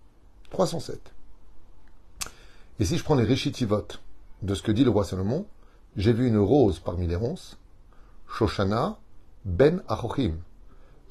307. 0.51 1.11
Et 2.79 2.85
si 2.85 2.97
je 2.97 3.03
prends 3.03 3.15
les 3.15 3.25
réchitivot 3.25 3.85
de 4.43 4.55
ce 4.55 4.61
que 4.61 4.71
dit 4.71 4.85
le 4.85 4.91
roi 4.91 5.03
Salomon, 5.03 5.45
j'ai 5.97 6.13
vu 6.13 6.25
une 6.25 6.37
rose 6.37 6.79
parmi 6.79 7.05
les 7.05 7.17
ronces, 7.17 7.57
Shoshana 8.29 8.97
ben 9.43 9.83
hachochim. 9.89 10.37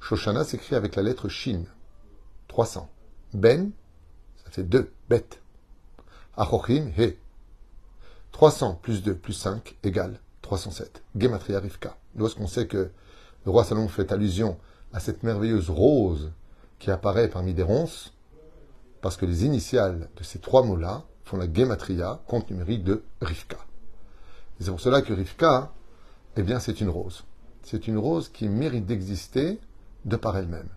Shoshana 0.01 0.43
s'écrit 0.43 0.75
avec 0.75 0.97
la 0.97 1.03
lettre 1.03 1.29
Shin. 1.29 1.65
300. 2.49 2.89
Ben, 3.35 3.73
ça 4.43 4.51
fait 4.51 4.65
2, 4.65 4.91
bête. 5.11 5.43
Achochin, 6.39 6.93
he. 6.97 7.19
300 8.33 8.81
plus 8.81 9.03
2 9.03 9.15
plus 9.15 9.35
5 9.35 9.77
égale 9.83 10.19
307. 10.41 11.03
Gematria 11.15 11.61
Rivka. 11.61 11.99
Lorsqu'on 12.17 12.47
sait 12.47 12.67
que 12.67 12.91
le 13.45 13.51
roi 13.51 13.65
Salomon 13.65 13.89
fait 13.89 14.13
allusion 14.13 14.57
à 14.95 15.01
cette 15.01 15.25
merveilleuse 15.25 15.69
rose 15.69 16.33
qui 16.79 16.91
apparaît 16.91 17.29
parmi 17.29 17.55
des 17.55 17.63
ronces, 17.63 18.13
parce 19.01 19.17
que 19.17 19.27
les 19.27 19.45
initiales 19.45 20.09
de 20.17 20.23
ces 20.23 20.39
trois 20.39 20.63
mots-là 20.63 21.05
font 21.25 21.37
la 21.37 21.53
gematria, 21.53 22.21
compte 22.27 22.51
numérique 22.51 22.85
de 22.85 23.03
Rivka. 23.21 23.59
c'est 24.61 24.71
pour 24.71 24.81
cela 24.81 25.03
que 25.03 25.13
Rivka, 25.13 25.73
eh 26.37 26.43
bien, 26.43 26.61
c'est 26.61 26.81
une 26.81 26.89
rose. 26.89 27.25
C'est 27.63 27.89
une 27.89 27.99
rose 27.99 28.29
qui 28.29 28.49
mérite 28.49 28.87
d'exister 28.87 29.59
de 30.05 30.17
par 30.17 30.37
elle-même. 30.37 30.69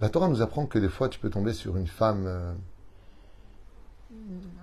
La 0.00 0.08
Torah 0.08 0.28
nous 0.28 0.42
apprend 0.42 0.66
que 0.66 0.78
des 0.78 0.88
fois 0.88 1.08
tu 1.08 1.20
peux 1.20 1.30
tomber 1.30 1.52
sur 1.52 1.76
une 1.76 1.86
femme 1.86 2.24
euh, 2.26 2.52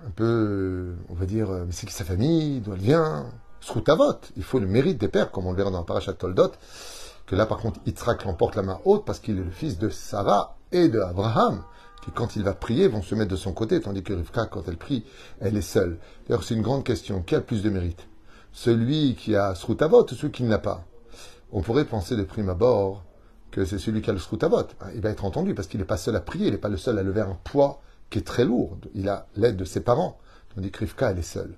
un 0.06 0.10
peu, 0.10 0.94
on 1.08 1.14
va 1.14 1.24
dire, 1.24 1.50
euh, 1.50 1.64
mais 1.64 1.72
c'est 1.72 1.86
qui 1.86 1.94
sa 1.94 2.04
famille, 2.04 2.60
d'où 2.60 2.74
elle 2.74 2.80
vient 2.80 3.26
Sroutavot, 3.60 4.20
il 4.36 4.42
faut 4.42 4.58
le 4.58 4.66
mérite 4.66 4.98
des 4.98 5.08
pères, 5.08 5.30
comme 5.30 5.46
on 5.46 5.52
le 5.52 5.56
verra 5.56 5.70
dans 5.70 5.82
Parashat 5.84 6.14
Toldot, 6.14 6.52
que 7.26 7.36
là 7.36 7.46
par 7.46 7.58
contre 7.58 7.80
Yitzhak 7.86 8.24
l'emporte 8.24 8.56
la 8.56 8.62
main 8.62 8.80
haute 8.84 9.04
parce 9.04 9.20
qu'il 9.20 9.38
est 9.38 9.44
le 9.44 9.50
fils 9.50 9.78
de 9.78 9.88
Sarah 9.88 10.56
et 10.72 10.88
de 10.88 11.00
Abraham, 11.00 11.62
qui 12.02 12.10
quand 12.10 12.36
il 12.36 12.42
va 12.42 12.54
prier 12.54 12.88
vont 12.88 13.02
se 13.02 13.14
mettre 13.14 13.30
de 13.30 13.36
son 13.36 13.52
côté, 13.52 13.80
tandis 13.80 14.02
que 14.02 14.12
Rivka, 14.12 14.46
quand 14.46 14.68
elle 14.68 14.76
prie, 14.76 15.04
elle 15.40 15.56
est 15.56 15.62
seule. 15.62 15.98
D'ailleurs 16.26 16.44
c'est 16.44 16.54
une 16.54 16.62
grande 16.62 16.84
question, 16.84 17.22
qui 17.22 17.34
a 17.34 17.38
le 17.38 17.44
plus 17.44 17.62
de 17.62 17.70
mérite? 17.70 18.06
Celui 18.52 19.14
qui 19.14 19.36
a 19.36 19.54
Srutavot, 19.54 20.06
celui 20.08 20.32
qui 20.32 20.42
ne 20.42 20.50
l'a 20.50 20.58
pas? 20.58 20.84
On 21.52 21.62
pourrait 21.62 21.84
penser 21.84 22.16
de 22.16 22.22
prime 22.22 22.48
abord 22.48 23.04
que 23.50 23.64
c'est 23.64 23.78
celui 23.78 24.02
qui 24.02 24.10
a 24.10 24.12
le 24.14 24.18
Srutavot. 24.18 24.66
Il 24.94 25.00
va 25.00 25.10
être 25.10 25.24
entendu 25.24 25.54
parce 25.54 25.68
qu'il 25.68 25.80
n'est 25.80 25.86
pas 25.86 25.96
seul 25.96 26.16
à 26.16 26.20
prier, 26.20 26.46
il 26.46 26.52
n'est 26.52 26.58
pas 26.58 26.68
le 26.68 26.76
seul 26.76 26.98
à 26.98 27.02
lever 27.02 27.20
un 27.20 27.38
poids 27.44 27.80
qui 28.10 28.18
est 28.18 28.26
très 28.26 28.44
lourd. 28.44 28.78
Il 28.94 29.08
a 29.08 29.26
l'aide 29.36 29.56
de 29.56 29.64
ses 29.64 29.80
parents. 29.80 30.18
Tandis 30.54 30.70
que 30.70 30.80
Rivka, 30.80 31.10
elle 31.10 31.18
est 31.18 31.22
seule. 31.22 31.54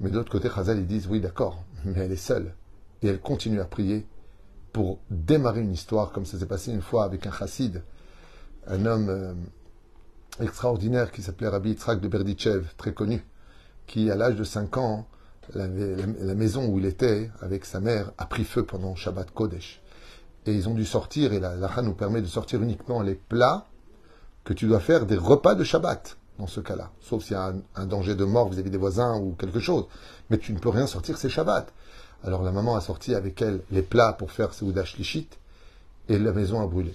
Mais 0.00 0.10
de 0.10 0.16
l'autre 0.16 0.30
côté, 0.30 0.50
Chazal, 0.54 0.78
ils 0.78 0.86
disent 0.86 1.06
oui, 1.08 1.20
d'accord, 1.20 1.62
mais 1.84 2.00
elle 2.00 2.12
est 2.12 2.16
seule. 2.16 2.54
Et 3.02 3.08
elle 3.08 3.20
continue 3.20 3.60
à 3.60 3.64
prier 3.64 4.06
pour 4.76 4.98
démarrer 5.08 5.62
une 5.62 5.72
histoire 5.72 6.12
comme 6.12 6.26
ça 6.26 6.38
s'est 6.38 6.44
passé 6.44 6.70
une 6.70 6.82
fois 6.82 7.04
avec 7.04 7.26
un 7.26 7.32
chassid, 7.32 7.82
un 8.66 8.84
homme 8.84 9.08
euh, 9.08 9.32
extraordinaire 10.38 11.12
qui 11.12 11.22
s'appelait 11.22 11.48
Rabbi 11.48 11.70
Yitzhak 11.70 11.98
de 11.98 12.08
Berdichev, 12.08 12.66
très 12.76 12.92
connu, 12.92 13.24
qui 13.86 14.10
à 14.10 14.16
l'âge 14.16 14.36
de 14.36 14.44
5 14.44 14.76
ans, 14.76 15.06
la, 15.54 15.66
maison 15.66 16.68
où 16.68 16.78
il 16.78 16.84
était 16.84 17.30
avec 17.40 17.64
sa 17.64 17.80
mère 17.80 18.12
a 18.18 18.26
pris 18.26 18.44
feu 18.44 18.64
pendant 18.64 18.94
Shabbat 18.94 19.30
Kodesh. 19.30 19.80
Et 20.44 20.52
ils 20.52 20.68
ont 20.68 20.74
dû 20.74 20.84
sortir, 20.84 21.32
et 21.32 21.40
la 21.40 21.56
lacha 21.56 21.80
nous 21.80 21.94
permet 21.94 22.20
de 22.20 22.26
sortir 22.26 22.62
uniquement 22.62 23.00
les 23.00 23.14
plats 23.14 23.68
que 24.44 24.52
tu 24.52 24.66
dois 24.66 24.80
faire 24.80 25.06
des 25.06 25.16
repas 25.16 25.54
de 25.54 25.64
Shabbat 25.64 26.18
dans 26.38 26.48
ce 26.48 26.60
cas-là. 26.60 26.90
Sauf 27.00 27.24
s'il 27.24 27.32
y 27.32 27.36
a 27.36 27.54
un, 27.76 27.86
danger 27.86 28.14
de 28.14 28.26
mort 28.26 28.50
vis-à-vis 28.50 28.68
des 28.68 28.76
voisins 28.76 29.18
ou 29.18 29.34
quelque 29.38 29.58
chose. 29.58 29.86
Mais 30.28 30.36
tu 30.36 30.52
ne 30.52 30.58
peux 30.58 30.68
rien 30.68 30.86
sortir, 30.86 31.16
c'est 31.16 31.30
Shabbat. 31.30 31.72
Alors 32.26 32.42
la 32.42 32.50
maman 32.50 32.74
a 32.74 32.80
sorti 32.80 33.14
avec 33.14 33.40
elle 33.40 33.60
les 33.70 33.82
plats 33.82 34.12
pour 34.12 34.32
faire 34.32 34.52
Seoudash 34.52 34.98
Lichit 34.98 35.28
et 36.08 36.18
la 36.18 36.32
maison 36.32 36.60
a 36.60 36.66
brûlé. 36.66 36.92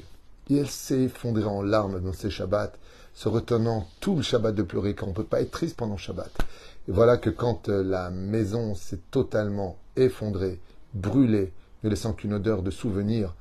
Et 0.50 0.58
elle 0.58 0.68
s'est 0.68 1.04
effondrée 1.04 1.46
en 1.46 1.62
larmes 1.62 2.02
dans 2.02 2.12
ses 2.12 2.30
Shabbats, 2.30 2.74
se 3.14 3.30
retenant 3.30 3.88
tout 4.02 4.18
le 4.18 4.24
Shabbat 4.24 4.54
de 4.54 4.62
pleurer, 4.62 4.94
car 4.94 5.08
on 5.08 5.12
ne 5.12 5.16
peut 5.16 5.24
pas 5.24 5.40
être 5.40 5.52
triste 5.52 5.78
pendant 5.78 5.96
Shabbat. 5.96 6.30
Et 6.90 6.92
voilà 6.92 7.16
que 7.16 7.30
quand 7.30 7.70
euh, 7.70 7.82
la 7.82 8.10
maison 8.10 8.76
s'est 8.76 9.00
totalement 9.10 9.78
effondrée, 9.96 10.60
brûlée, 10.94 11.54
ne 11.86 11.90
laissant 11.90 12.12
qu'une 12.12 12.34
odeur 12.34 12.62
de 12.62 12.70
souvenir 12.70 13.34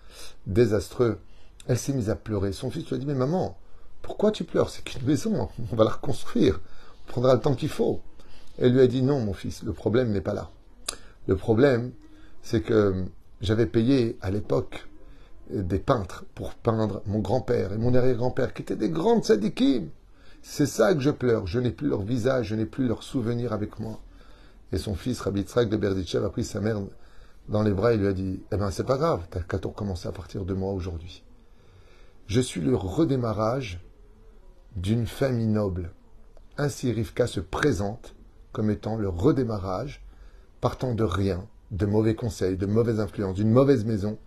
désastreux, 0.46 1.18
elle 1.66 1.78
s'est 1.78 1.92
mise 1.92 2.08
à 2.08 2.14
pleurer. 2.14 2.52
Son 2.52 2.70
fils 2.70 2.86
lui 2.86 2.94
a 2.94 2.98
dit, 2.98 3.06
mais 3.06 3.14
maman, 3.14 3.58
pourquoi 4.00 4.30
tu 4.30 4.44
pleures? 4.44 4.70
C'est 4.70 4.84
qu'une 4.84 5.04
maison, 5.04 5.48
on 5.72 5.74
va 5.74 5.82
la 5.82 5.90
reconstruire, 5.90 6.60
on 7.08 7.10
prendra 7.10 7.34
le 7.34 7.40
temps 7.40 7.56
qu'il 7.56 7.68
faut. 7.68 8.00
Elle 8.58 8.74
lui 8.74 8.80
a 8.80 8.86
dit, 8.86 9.02
non, 9.02 9.18
mon 9.18 9.32
fils, 9.32 9.64
le 9.64 9.72
problème 9.72 10.12
n'est 10.12 10.20
pas 10.20 10.34
là. 10.34 10.50
Le 11.26 11.36
problème, 11.36 11.92
c'est 12.42 12.62
que 12.62 13.04
j'avais 13.40 13.66
payé 13.66 14.18
à 14.20 14.30
l'époque 14.30 14.86
des 15.50 15.78
peintres 15.78 16.24
pour 16.34 16.54
peindre 16.54 17.02
mon 17.06 17.18
grand-père 17.18 17.72
et 17.72 17.78
mon 17.78 17.94
arrière-grand-père, 17.94 18.54
qui 18.54 18.62
étaient 18.62 18.76
des 18.76 18.90
grandes 18.90 19.24
sadikim. 19.24 19.88
C'est 20.42 20.66
ça 20.66 20.94
que 20.94 21.00
je 21.00 21.10
pleure. 21.10 21.46
Je 21.46 21.60
n'ai 21.60 21.70
plus 21.70 21.88
leur 21.88 22.02
visage, 22.02 22.46
je 22.46 22.54
n'ai 22.54 22.66
plus 22.66 22.86
leur 22.86 23.02
souvenir 23.02 23.52
avec 23.52 23.78
moi. 23.78 24.00
Et 24.72 24.78
son 24.78 24.94
fils, 24.94 25.20
Rabbi 25.20 25.42
Tzrak 25.42 25.68
de 25.68 25.76
Berditchev, 25.76 26.24
a 26.24 26.30
pris 26.30 26.44
sa 26.44 26.60
mère 26.60 26.80
dans 27.48 27.62
les 27.62 27.72
bras 27.72 27.92
et 27.92 27.96
lui 27.96 28.06
a 28.06 28.12
dit 28.12 28.40
Eh 28.52 28.56
ben, 28.56 28.70
c'est 28.70 28.84
pas 28.84 28.96
grave, 28.96 29.26
t'as 29.30 29.40
qu'à 29.40 29.56
recommencer 29.56 30.08
à 30.08 30.12
partir 30.12 30.44
de 30.44 30.54
moi 30.54 30.72
aujourd'hui. 30.72 31.24
Je 32.26 32.40
suis 32.40 32.60
le 32.60 32.76
redémarrage 32.76 33.80
d'une 34.76 35.06
famille 35.06 35.48
noble. 35.48 35.90
Ainsi, 36.56 36.92
Rivka 36.92 37.26
se 37.26 37.40
présente 37.40 38.14
comme 38.52 38.70
étant 38.70 38.96
le 38.96 39.08
redémarrage, 39.08 40.04
partant 40.60 40.94
de 40.94 41.04
rien, 41.04 41.46
de 41.70 41.86
mauvais 41.86 42.14
conseils, 42.14 42.56
de 42.56 42.66
mauvaises 42.66 43.00
influences, 43.00 43.36
d'une 43.36 43.50
mauvaise 43.50 43.84
maison, 43.84 44.18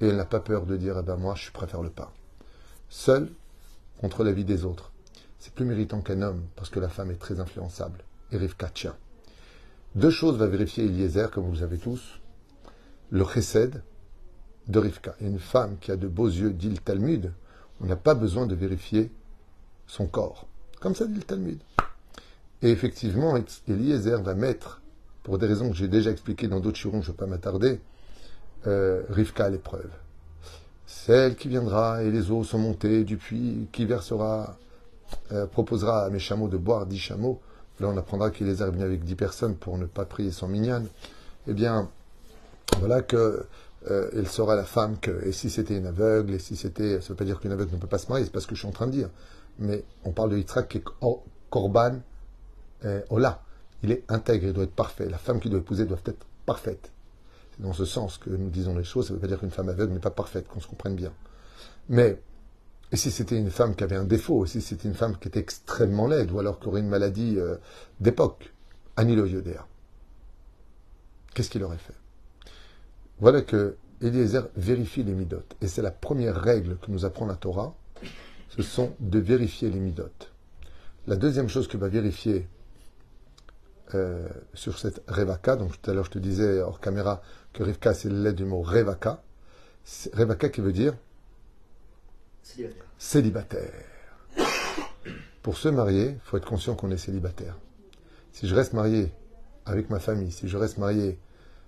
et 0.00 0.08
elle 0.08 0.16
n'a 0.16 0.24
pas 0.24 0.40
peur 0.40 0.66
de 0.66 0.76
dire 0.76 0.96
Eh 0.98 1.02
ben, 1.02 1.16
moi, 1.16 1.34
je 1.34 1.50
préfère 1.50 1.82
le 1.82 1.90
pas. 1.90 2.12
Seul 2.88 3.30
contre 4.00 4.24
la 4.24 4.32
vie 4.32 4.44
des 4.44 4.64
autres. 4.64 4.92
C'est 5.38 5.54
plus 5.54 5.64
méritant 5.64 6.00
qu'un 6.00 6.22
homme, 6.22 6.42
parce 6.56 6.70
que 6.70 6.80
la 6.80 6.88
femme 6.88 7.10
est 7.10 7.18
très 7.20 7.40
influençable. 7.40 8.04
Et 8.32 8.36
Rivka 8.36 8.68
tient. 8.68 8.96
Deux 9.94 10.10
choses 10.10 10.36
va 10.36 10.46
vérifier 10.46 10.84
Eliezer, 10.84 11.30
comme 11.30 11.44
vous 11.44 11.52
le 11.52 11.58
savez 11.58 11.78
tous. 11.78 12.20
Le 13.10 13.24
chesed 13.24 13.82
de 14.68 14.78
Rivka. 14.78 15.14
Une 15.20 15.38
femme 15.38 15.78
qui 15.80 15.90
a 15.90 15.96
de 15.96 16.08
beaux 16.08 16.28
yeux, 16.28 16.52
dit 16.52 16.70
le 16.70 16.78
Talmud, 16.78 17.32
on 17.80 17.86
n'a 17.86 17.96
pas 17.96 18.14
besoin 18.14 18.46
de 18.46 18.54
vérifier 18.54 19.10
son 19.86 20.06
corps. 20.06 20.46
Comme 20.80 20.94
ça 20.94 21.06
dit 21.06 21.14
le 21.14 21.22
Talmud. 21.22 21.60
Et 22.62 22.70
effectivement, 22.70 23.36
Eliezer 23.68 24.22
va 24.22 24.34
mettre, 24.34 24.81
pour 25.22 25.38
des 25.38 25.46
raisons 25.46 25.70
que 25.70 25.76
j'ai 25.76 25.88
déjà 25.88 26.10
expliquées 26.10 26.48
dans 26.48 26.60
d'autres 26.60 26.78
chirons, 26.78 27.02
je 27.02 27.08
ne 27.08 27.12
vais 27.12 27.18
pas 27.18 27.26
m'attarder, 27.26 27.80
euh, 28.66 29.02
Rivka 29.08 29.44
à 29.44 29.50
l'épreuve. 29.50 29.90
Celle 30.86 31.36
qui 31.36 31.48
viendra 31.48 32.02
et 32.02 32.10
les 32.10 32.30
eaux 32.30 32.44
sont 32.44 32.58
montées 32.58 33.04
du 33.04 33.16
puits, 33.16 33.68
qui 33.72 33.86
versera, 33.86 34.56
euh, 35.32 35.46
proposera 35.46 36.04
à 36.04 36.10
mes 36.10 36.18
chameaux 36.18 36.48
de 36.48 36.56
boire 36.56 36.86
dix 36.86 36.98
chameaux. 36.98 37.40
Là, 37.80 37.88
on 37.88 37.96
apprendra 37.96 38.30
qu'Eliezer 38.30 38.68
est 38.68 38.70
venu 38.70 38.84
avec 38.84 39.04
dix 39.04 39.14
personnes 39.14 39.56
pour 39.56 39.78
ne 39.78 39.86
pas 39.86 40.04
prier 40.04 40.30
son 40.30 40.48
mignonne. 40.48 40.88
Eh 41.48 41.54
bien, 41.54 41.88
voilà 42.78 43.02
que 43.02 43.44
euh, 43.90 44.10
elle 44.14 44.28
sera 44.28 44.54
la 44.54 44.64
femme 44.64 44.98
que, 45.00 45.24
et 45.26 45.32
si 45.32 45.50
c'était 45.50 45.76
une 45.76 45.86
aveugle, 45.86 46.34
et 46.34 46.38
si 46.38 46.56
c'était, 46.56 47.00
ça 47.00 47.06
ne 47.06 47.08
veut 47.10 47.14
pas 47.16 47.24
dire 47.24 47.40
qu'une 47.40 47.52
aveugle 47.52 47.72
ne 47.72 47.80
peut 47.80 47.86
pas 47.86 47.98
se 47.98 48.08
marier, 48.08 48.24
c'est 48.24 48.32
pas 48.32 48.40
ce 48.40 48.46
que 48.46 48.54
je 48.54 48.60
suis 48.60 48.68
en 48.68 48.72
train 48.72 48.86
de 48.86 48.92
dire 48.92 49.08
mais 49.58 49.84
on 50.04 50.12
parle 50.12 50.30
de 50.30 50.38
Yitzhak 50.38 50.68
qui 50.68 50.78
est 50.78 50.84
Korban 51.50 52.00
Ola. 53.10 53.42
Il 53.82 53.90
est 53.90 54.04
intègre, 54.08 54.46
il 54.46 54.52
doit 54.52 54.64
être 54.64 54.74
parfait. 54.74 55.08
La 55.08 55.18
femme 55.18 55.40
qu'il 55.40 55.50
doit 55.50 55.60
épouser 55.60 55.86
doit 55.86 55.98
être 56.04 56.26
parfaite. 56.46 56.90
C'est 57.52 57.62
dans 57.62 57.72
ce 57.72 57.84
sens 57.84 58.18
que 58.18 58.30
nous 58.30 58.50
disons 58.50 58.76
les 58.76 58.84
choses. 58.84 59.08
Ça 59.08 59.12
ne 59.12 59.18
veut 59.18 59.20
pas 59.20 59.28
dire 59.28 59.40
qu'une 59.40 59.50
femme 59.50 59.68
aveugle 59.68 59.92
n'est 59.92 60.00
pas 60.00 60.10
parfaite, 60.10 60.48
qu'on 60.48 60.60
se 60.60 60.68
comprenne 60.68 60.94
bien. 60.94 61.12
Mais, 61.88 62.20
et 62.92 62.96
si 62.96 63.10
c'était 63.10 63.38
une 63.38 63.50
femme 63.50 63.74
qui 63.74 63.84
avait 63.84 63.96
un 63.96 64.04
défaut, 64.04 64.46
si 64.46 64.60
c'était 64.60 64.88
une 64.88 64.94
femme 64.94 65.18
qui 65.18 65.28
était 65.28 65.40
extrêmement 65.40 66.06
laide, 66.06 66.30
ou 66.30 66.38
alors 66.38 66.60
qui 66.60 66.68
aurait 66.68 66.80
une 66.80 66.88
maladie 66.88 67.34
euh, 67.38 67.56
d'époque, 68.00 68.52
Anilo 68.96 69.26
Yodéa, 69.26 69.66
qu'est-ce 71.34 71.50
qu'il 71.50 71.64
aurait 71.64 71.78
fait? 71.78 71.94
Voilà 73.20 73.42
que 73.42 73.76
Eliezer 74.00 74.48
vérifie 74.56 75.02
les 75.02 75.12
midotes. 75.14 75.56
Et 75.60 75.68
c'est 75.68 75.82
la 75.82 75.90
première 75.90 76.40
règle 76.40 76.76
que 76.78 76.90
nous 76.90 77.04
apprend 77.04 77.26
la 77.26 77.36
Torah 77.36 77.74
ce 78.56 78.62
sont 78.62 78.94
de 79.00 79.18
vérifier 79.18 79.70
les 79.70 79.78
midotes. 79.78 80.30
La 81.06 81.16
deuxième 81.16 81.48
chose 81.48 81.68
que 81.68 81.76
va 81.76 81.88
vérifier 81.88 82.46
euh, 83.94 84.28
sur 84.54 84.78
cette 84.78 85.02
Revaka, 85.08 85.56
donc 85.56 85.80
tout 85.80 85.90
à 85.90 85.94
l'heure 85.94 86.04
je 86.04 86.10
te 86.10 86.18
disais 86.18 86.60
hors 86.60 86.80
caméra 86.80 87.22
que 87.52 87.62
Rivka 87.62 87.94
c'est 87.94 88.08
le 88.08 88.22
lait 88.22 88.32
du 88.32 88.44
mot 88.44 88.62
Revaka. 88.62 89.22
Revaka 90.12 90.48
qui 90.48 90.60
veut 90.60 90.72
dire 90.72 90.94
célibataire. 92.42 92.84
célibataire. 92.98 93.84
Pour 95.42 95.56
se 95.56 95.68
marier, 95.68 96.10
il 96.10 96.20
faut 96.24 96.36
être 96.36 96.48
conscient 96.48 96.74
qu'on 96.74 96.90
est 96.90 96.96
célibataire. 96.96 97.56
Si 98.32 98.48
je 98.48 98.54
reste 98.54 98.72
marié 98.72 99.12
avec 99.66 99.90
ma 99.90 99.98
famille, 99.98 100.32
si 100.32 100.48
je 100.48 100.56
reste 100.56 100.78
marié 100.78 101.18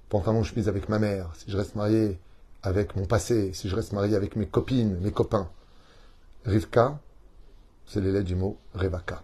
pantalon 0.09 0.43
chemise 0.43 0.69
avec 0.69 0.89
ma 0.89 0.99
mère, 0.99 1.31
si 1.37 1.51
je 1.51 1.57
reste 1.57 1.75
marié 1.75 2.19
avec 2.63 2.97
mon 2.97 3.05
passé, 3.05 3.53
si 3.53 3.69
je 3.69 3.77
reste 3.77 3.93
marié 3.93 4.17
avec 4.17 4.37
mes 4.37 4.47
copines, 4.47 4.99
mes 5.01 5.13
copains, 5.13 5.51
Rivka, 6.45 6.99
c'est 7.87 8.01
l'élève 8.01 8.25
du 8.25 8.37
mot 8.37 8.59
Revaka. 8.75 9.23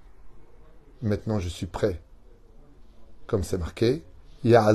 Maintenant, 1.02 1.38
je 1.38 1.48
suis 1.48 1.66
prêt, 1.66 2.00
comme 3.30 3.44
c'est 3.44 3.58
marqué. 3.58 4.02
Quand 4.42 4.74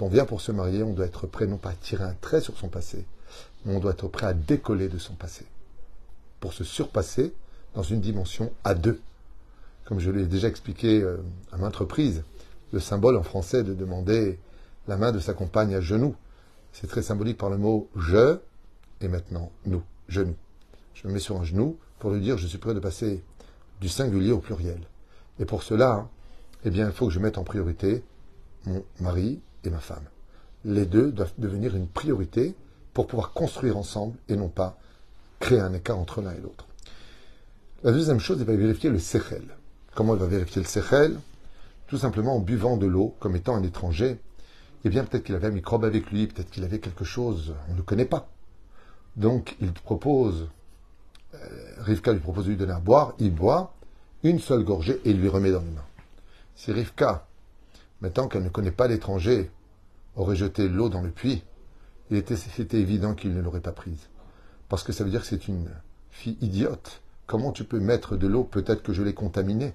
on 0.00 0.08
vient 0.08 0.24
pour 0.26 0.40
se 0.40 0.52
marier, 0.52 0.84
on 0.84 0.92
doit 0.92 1.06
être 1.06 1.26
prêt 1.26 1.48
non 1.48 1.56
pas 1.56 1.70
à 1.70 1.74
tirer 1.74 2.04
un 2.04 2.14
trait 2.20 2.40
sur 2.40 2.56
son 2.56 2.68
passé, 2.68 3.04
mais 3.64 3.74
on 3.74 3.80
doit 3.80 3.90
être 3.90 4.06
prêt 4.06 4.26
à 4.26 4.32
décoller 4.32 4.88
de 4.88 4.98
son 4.98 5.14
passé. 5.14 5.44
Pour 6.38 6.52
se 6.52 6.62
surpasser 6.62 7.34
dans 7.74 7.82
une 7.82 8.00
dimension 8.00 8.52
à 8.62 8.74
deux. 8.74 9.00
Comme 9.86 9.98
je 9.98 10.12
l'ai 10.12 10.26
déjà 10.26 10.46
expliqué 10.46 11.02
euh, 11.02 11.16
à 11.50 11.56
maintes 11.56 11.74
reprises, 11.74 12.22
le 12.72 12.78
symbole 12.78 13.16
en 13.16 13.24
français 13.24 13.64
de 13.64 13.74
demander 13.74 14.38
la 14.86 14.96
main 14.96 15.10
de 15.10 15.18
sa 15.18 15.34
compagne 15.34 15.74
à 15.74 15.80
genoux, 15.80 16.14
c'est 16.72 16.86
très 16.86 17.02
symbolique 17.02 17.38
par 17.38 17.50
le 17.50 17.58
mot 17.58 17.88
je 17.96 18.36
et 19.00 19.08
maintenant 19.08 19.50
nous, 19.66 19.82
genoux. 20.06 20.36
Je 20.94 21.08
me 21.08 21.14
mets 21.14 21.18
sur 21.18 21.40
un 21.40 21.44
genou 21.44 21.76
pour 21.98 22.12
lui 22.12 22.20
dire 22.20 22.38
je 22.38 22.46
suis 22.46 22.58
prêt 22.58 22.72
de 22.72 22.78
passer 22.78 23.24
du 23.82 23.88
singulier 23.88 24.30
au 24.30 24.38
pluriel. 24.38 24.80
Et 25.40 25.44
pour 25.44 25.64
cela, 25.64 26.08
eh 26.64 26.70
bien, 26.70 26.86
il 26.86 26.92
faut 26.92 27.08
que 27.08 27.12
je 27.12 27.18
mette 27.18 27.36
en 27.36 27.42
priorité 27.42 28.04
mon 28.64 28.84
mari 29.00 29.40
et 29.64 29.70
ma 29.70 29.80
femme. 29.80 30.04
Les 30.64 30.86
deux 30.86 31.10
doivent 31.10 31.34
devenir 31.36 31.74
une 31.74 31.88
priorité 31.88 32.54
pour 32.94 33.08
pouvoir 33.08 33.32
construire 33.32 33.76
ensemble 33.76 34.16
et 34.28 34.36
non 34.36 34.48
pas 34.48 34.78
créer 35.40 35.58
un 35.58 35.74
écart 35.74 35.98
entre 35.98 36.22
l'un 36.22 36.32
et 36.32 36.40
l'autre. 36.40 36.68
La 37.82 37.90
deuxième 37.90 38.20
chose, 38.20 38.38
il 38.38 38.46
va 38.46 38.54
vérifier 38.54 38.88
le 38.88 39.00
sechel. 39.00 39.42
Comment 39.96 40.14
il 40.14 40.20
va 40.20 40.26
vérifier 40.26 40.62
le 40.62 40.68
sechel? 40.68 41.18
Tout 41.88 41.98
simplement 41.98 42.36
en 42.36 42.40
buvant 42.40 42.76
de 42.76 42.86
l'eau 42.86 43.16
comme 43.18 43.34
étant 43.34 43.56
un 43.56 43.64
étranger. 43.64 44.20
Eh 44.84 44.88
bien, 44.88 45.04
peut-être 45.04 45.24
qu'il 45.24 45.34
avait 45.34 45.48
un 45.48 45.50
microbe 45.52 45.84
avec 45.84 46.12
lui, 46.12 46.28
peut-être 46.28 46.50
qu'il 46.50 46.62
avait 46.62 46.78
quelque 46.78 47.04
chose, 47.04 47.54
on 47.68 47.74
ne 47.74 47.82
connaît 47.82 48.04
pas. 48.04 48.28
Donc 49.16 49.56
il 49.60 49.72
propose, 49.72 50.46
Rivka 51.78 52.12
lui 52.12 52.20
propose 52.20 52.44
de 52.44 52.50
lui 52.50 52.56
donner 52.56 52.72
à 52.72 52.80
boire, 52.80 53.14
il 53.18 53.34
boit 53.34 53.74
une 54.22 54.38
seule 54.38 54.64
gorgée 54.64 55.00
et 55.04 55.10
il 55.10 55.20
lui 55.20 55.28
remet 55.28 55.50
dans 55.50 55.60
les 55.60 55.70
mains. 55.70 55.84
Si 56.54 56.72
Rivka, 56.72 57.26
maintenant 58.00 58.28
qu'elle 58.28 58.44
ne 58.44 58.48
connaît 58.48 58.70
pas 58.70 58.88
l'étranger, 58.88 59.50
aurait 60.16 60.36
jeté 60.36 60.68
l'eau 60.68 60.88
dans 60.88 61.02
le 61.02 61.10
puits, 61.10 61.42
il 62.10 62.18
était, 62.18 62.78
évident 62.78 63.14
qu'il 63.14 63.34
ne 63.34 63.40
l'aurait 63.40 63.60
pas 63.60 63.72
prise. 63.72 64.08
Parce 64.68 64.82
que 64.82 64.92
ça 64.92 65.02
veut 65.02 65.10
dire 65.10 65.22
que 65.22 65.26
c'est 65.26 65.48
une 65.48 65.70
fille 66.10 66.36
idiote. 66.42 67.00
Comment 67.26 67.52
tu 67.52 67.64
peux 67.64 67.80
mettre 67.80 68.16
de 68.16 68.26
l'eau? 68.26 68.44
Peut-être 68.44 68.82
que 68.82 68.92
je 68.92 69.02
l'ai 69.02 69.14
contaminée. 69.14 69.72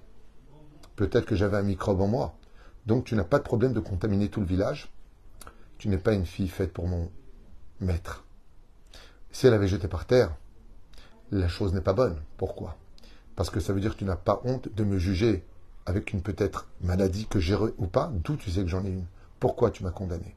Peut-être 0.96 1.26
que 1.26 1.36
j'avais 1.36 1.58
un 1.58 1.64
microbe 1.64 2.00
en 2.00 2.08
moi. 2.08 2.36
Donc 2.86 3.06
tu 3.06 3.16
n'as 3.16 3.24
pas 3.24 3.40
de 3.40 3.44
problème 3.44 3.74
de 3.74 3.80
contaminer 3.80 4.30
tout 4.30 4.40
le 4.40 4.46
village. 4.46 4.92
Tu 5.80 5.90
n'es 5.90 5.98
pas 5.98 6.14
une 6.14 6.28
fille 6.28 6.48
faite 6.48 6.74
pour 6.74 6.88
mon 6.88 7.10
maître. 7.80 8.24
Si 9.32 9.48
elle 9.48 9.54
avait 9.54 9.68
jeté 9.68 9.88
par 9.88 10.06
terre, 10.06 10.36
la 11.32 11.48
chose 11.48 11.74
n'est 11.74 11.82
pas 11.82 11.94
bonne. 11.94 12.18
Pourquoi? 12.38 12.78
Parce 13.36 13.50
que 13.50 13.60
ça 13.60 13.74
veut 13.74 13.82
dire 13.82 13.94
que 13.94 14.00
tu 14.00 14.06
n'as 14.06 14.16
pas 14.16 14.42
honte 14.46 14.70
de 14.74 14.84
me 14.84 14.98
juger 14.98 15.44
avec 15.86 16.12
une 16.12 16.22
peut-être 16.22 16.68
maladie 16.82 17.28
que 17.28 17.40
j'ai 17.40 17.56
ou 17.56 17.88
pas. 17.88 18.12
D'où 18.14 18.36
tu 18.36 18.52
sais 18.52 18.62
que 18.62 18.68
j'en 18.68 18.84
ai 18.86 18.90
une 18.90 19.06
Pourquoi 19.40 19.72
tu 19.72 19.84
m'as 19.84 19.92
condamné? 19.92 20.36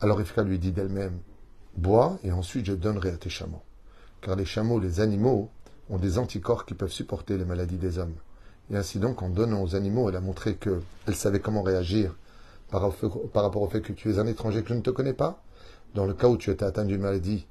Alors 0.00 0.20
Ifka 0.20 0.42
lui 0.42 0.58
dit 0.58 0.72
d'elle-même 0.72 1.18
Bois 1.76 2.18
et 2.22 2.32
ensuite 2.32 2.66
je 2.66 2.72
donnerai 2.72 3.10
à 3.10 3.16
tes 3.16 3.30
chameaux. 3.30 3.62
Car 4.20 4.36
les 4.36 4.44
chameaux, 4.44 4.80
les 4.80 5.00
animaux, 5.00 5.50
ont 5.90 5.98
des 5.98 6.18
anticorps 6.18 6.66
qui 6.66 6.74
peuvent 6.74 6.92
supporter 6.92 7.36
les 7.36 7.44
maladies 7.44 7.78
des 7.78 7.98
hommes. 7.98 8.14
Et 8.70 8.76
ainsi 8.76 8.98
donc, 8.98 9.22
en 9.22 9.28
donnant 9.28 9.62
aux 9.62 9.74
animaux, 9.74 10.08
elle 10.08 10.16
a 10.16 10.20
montré 10.20 10.56
qu'elle 10.56 11.14
savait 11.14 11.40
comment 11.40 11.62
réagir 11.62 12.16
par, 12.70 12.82
rapport 12.82 13.62
au 13.62 13.68
fait 13.68 13.80
que 13.80 13.92
tu 13.92 14.10
es 14.10 14.18
un 14.18 14.26
étranger 14.26 14.62
que 14.62 14.68
je 14.68 14.74
ne 14.74 14.82
te 14.82 14.90
connais 14.90 15.14
pas. 15.14 15.42
Dans 15.94 16.04
le 16.04 16.12
cas 16.12 16.28
où 16.28 16.36
tu 16.36 16.50
étais 16.50 16.64
atteint 16.64 16.84
d'une 16.84 17.00
maladie 17.00 17.46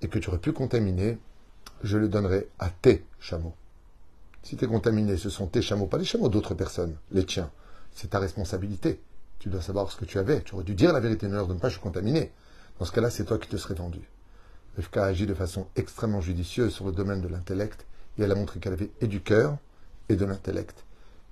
et 0.00 0.08
que 0.08 0.18
tu 0.18 0.30
aurais 0.30 0.38
pu 0.38 0.52
contaminer, 0.52 1.18
je 1.82 1.98
le 1.98 2.08
donnerai 2.08 2.48
à 2.58 2.70
tes 2.70 3.04
chameaux. 3.18 3.54
Si 4.42 4.56
tu 4.56 4.64
es 4.64 4.68
contaminé, 4.68 5.16
ce 5.16 5.30
sont 5.30 5.46
tes 5.46 5.62
chameaux, 5.62 5.86
pas 5.86 5.98
les 5.98 6.04
chameaux 6.04 6.28
d'autres 6.28 6.54
personnes, 6.54 6.96
les 7.12 7.24
tiens. 7.24 7.50
C'est 7.92 8.10
ta 8.10 8.18
responsabilité. 8.18 9.00
Tu 9.38 9.48
dois 9.48 9.62
savoir 9.62 9.90
ce 9.90 9.96
que 9.96 10.04
tu 10.04 10.18
avais. 10.18 10.42
Tu 10.42 10.54
aurais 10.54 10.64
dû 10.64 10.74
dire 10.74 10.92
la 10.92 11.00
vérité, 11.00 11.28
ne 11.28 11.34
leur 11.34 11.46
donne 11.46 11.60
pas, 11.60 11.68
je 11.68 11.74
suis 11.74 11.82
contaminé. 11.82 12.30
Dans 12.78 12.84
ce 12.84 12.92
cas-là, 12.92 13.10
c'est 13.10 13.24
toi 13.24 13.38
qui 13.38 13.48
te 13.48 13.56
serais 13.56 13.74
vendu. 13.74 14.00
Rivka 14.76 15.04
a 15.04 15.06
agi 15.06 15.26
de 15.26 15.34
façon 15.34 15.66
extrêmement 15.76 16.20
judicieuse 16.20 16.72
sur 16.72 16.86
le 16.86 16.92
domaine 16.92 17.20
de 17.20 17.28
l'intellect 17.28 17.84
et 18.18 18.22
elle 18.22 18.32
a 18.32 18.34
montré 18.34 18.60
qu'elle 18.60 18.72
avait 18.72 18.90
et 19.00 19.06
du 19.06 19.20
cœur 19.20 19.56
et 20.08 20.16
de 20.16 20.24
l'intellect. 20.24 20.84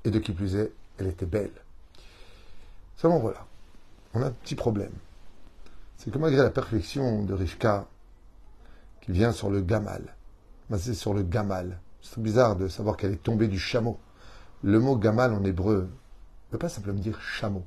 Et 0.04 0.10
de 0.10 0.18
qui 0.18 0.32
plus 0.32 0.56
est, 0.56 0.72
elle 0.98 1.06
était 1.06 1.26
belle. 1.26 1.52
Seulement 2.96 3.20
voilà, 3.20 3.46
on 4.14 4.22
a 4.22 4.26
un 4.26 4.30
petit 4.30 4.54
problème. 4.54 4.92
C'est 5.96 6.10
que 6.10 6.18
malgré 6.18 6.42
la 6.42 6.50
perfection 6.50 7.24
de 7.24 7.34
Rivka, 7.34 7.86
qui 9.00 9.12
vient 9.12 9.32
sur 9.32 9.50
le 9.50 9.60
gamal, 9.60 10.14
c'est 10.76 10.94
sur 10.94 11.14
le 11.14 11.22
gamal. 11.22 11.80
C'est 12.02 12.22
bizarre 12.22 12.56
de 12.56 12.68
savoir 12.68 12.96
qu'elle 12.96 13.12
est 13.12 13.22
tombée 13.22 13.48
du 13.48 13.58
chameau. 13.58 13.98
Le 14.62 14.80
mot 14.80 14.96
gamal 14.96 15.32
en 15.32 15.44
hébreu 15.44 15.82
ne 15.82 16.50
peut 16.50 16.58
pas 16.58 16.68
simplement 16.68 16.98
dire 16.98 17.20
chameau. 17.20 17.64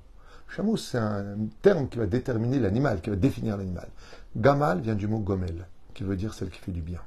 Chameau, 0.48 0.75
c'est 0.75 0.98
un 0.98 1.38
terme 1.62 1.88
qui 1.88 1.98
va 1.98 2.05
déterminer 2.05 2.60
l'animal, 2.60 3.01
qui 3.01 3.10
va 3.10 3.15
définir 3.15 3.58
l'animal. 3.58 3.88
Gamal 4.36 4.81
vient 4.81 4.96
du 4.96 5.08
mot 5.08 5.20
gomel, 5.20 5.67
qui 5.93 6.03
veut 6.03 6.17
dire 6.17 6.34
celle 6.34 6.50
qui 6.50 6.60
fait 6.60 6.74
du 6.74 6.81
bien. 6.81 7.00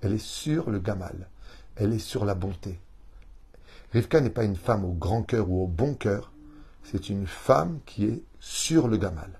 Elle 0.00 0.12
est 0.12 0.22
sur 0.24 0.70
le 0.70 0.80
gamal. 0.80 1.28
Elle 1.76 1.92
est 1.92 2.00
sur 2.00 2.24
la 2.24 2.34
bonté. 2.34 2.80
Rivka 3.92 4.20
n'est 4.20 4.30
pas 4.30 4.44
une 4.44 4.56
femme 4.56 4.84
au 4.84 4.92
grand 4.92 5.22
cœur 5.22 5.48
ou 5.48 5.62
au 5.62 5.66
bon 5.66 5.94
cœur. 5.94 6.32
C'est 6.82 7.08
une 7.08 7.26
femme 7.26 7.78
qui 7.86 8.04
est 8.04 8.22
sur 8.40 8.88
le 8.88 8.96
gamal. 8.96 9.30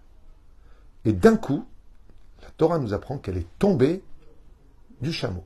Et 1.05 1.13
d'un 1.13 1.37
coup, 1.37 1.67
la 2.43 2.51
Torah 2.51 2.79
nous 2.79 2.95
apprend 2.95 3.19
qu'elle 3.19 3.39
est 3.39 3.59
tombée 3.59 4.03
du 5.01 5.13
chameau. 5.13 5.45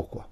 Pourquoi? 0.00 0.30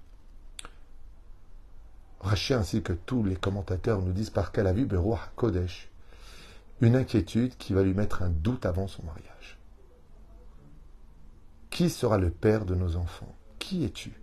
Raché 2.21 2.55
ainsi 2.55 2.81
que 2.81 2.91
tous 2.91 3.23
les 3.23 3.35
commentateurs 3.35 4.01
nous 4.01 4.13
disent 4.13 4.31
par 4.31 4.51
vu 4.51 4.87
Berouah 4.87 5.29
Kodesh, 5.35 5.91
une 6.81 6.95
inquiétude 6.95 7.55
qui 7.55 7.73
va 7.73 7.83
lui 7.83 7.93
mettre 7.93 8.23
un 8.23 8.31
doute 8.31 8.65
avant 8.65 8.87
son 8.87 9.03
mariage. 9.03 9.59
Qui 11.69 11.91
sera 11.91 12.17
le 12.17 12.31
père 12.31 12.65
de 12.65 12.73
nos 12.73 12.95
enfants? 12.95 13.31
Qui 13.59 13.85
es-tu? 13.85 14.19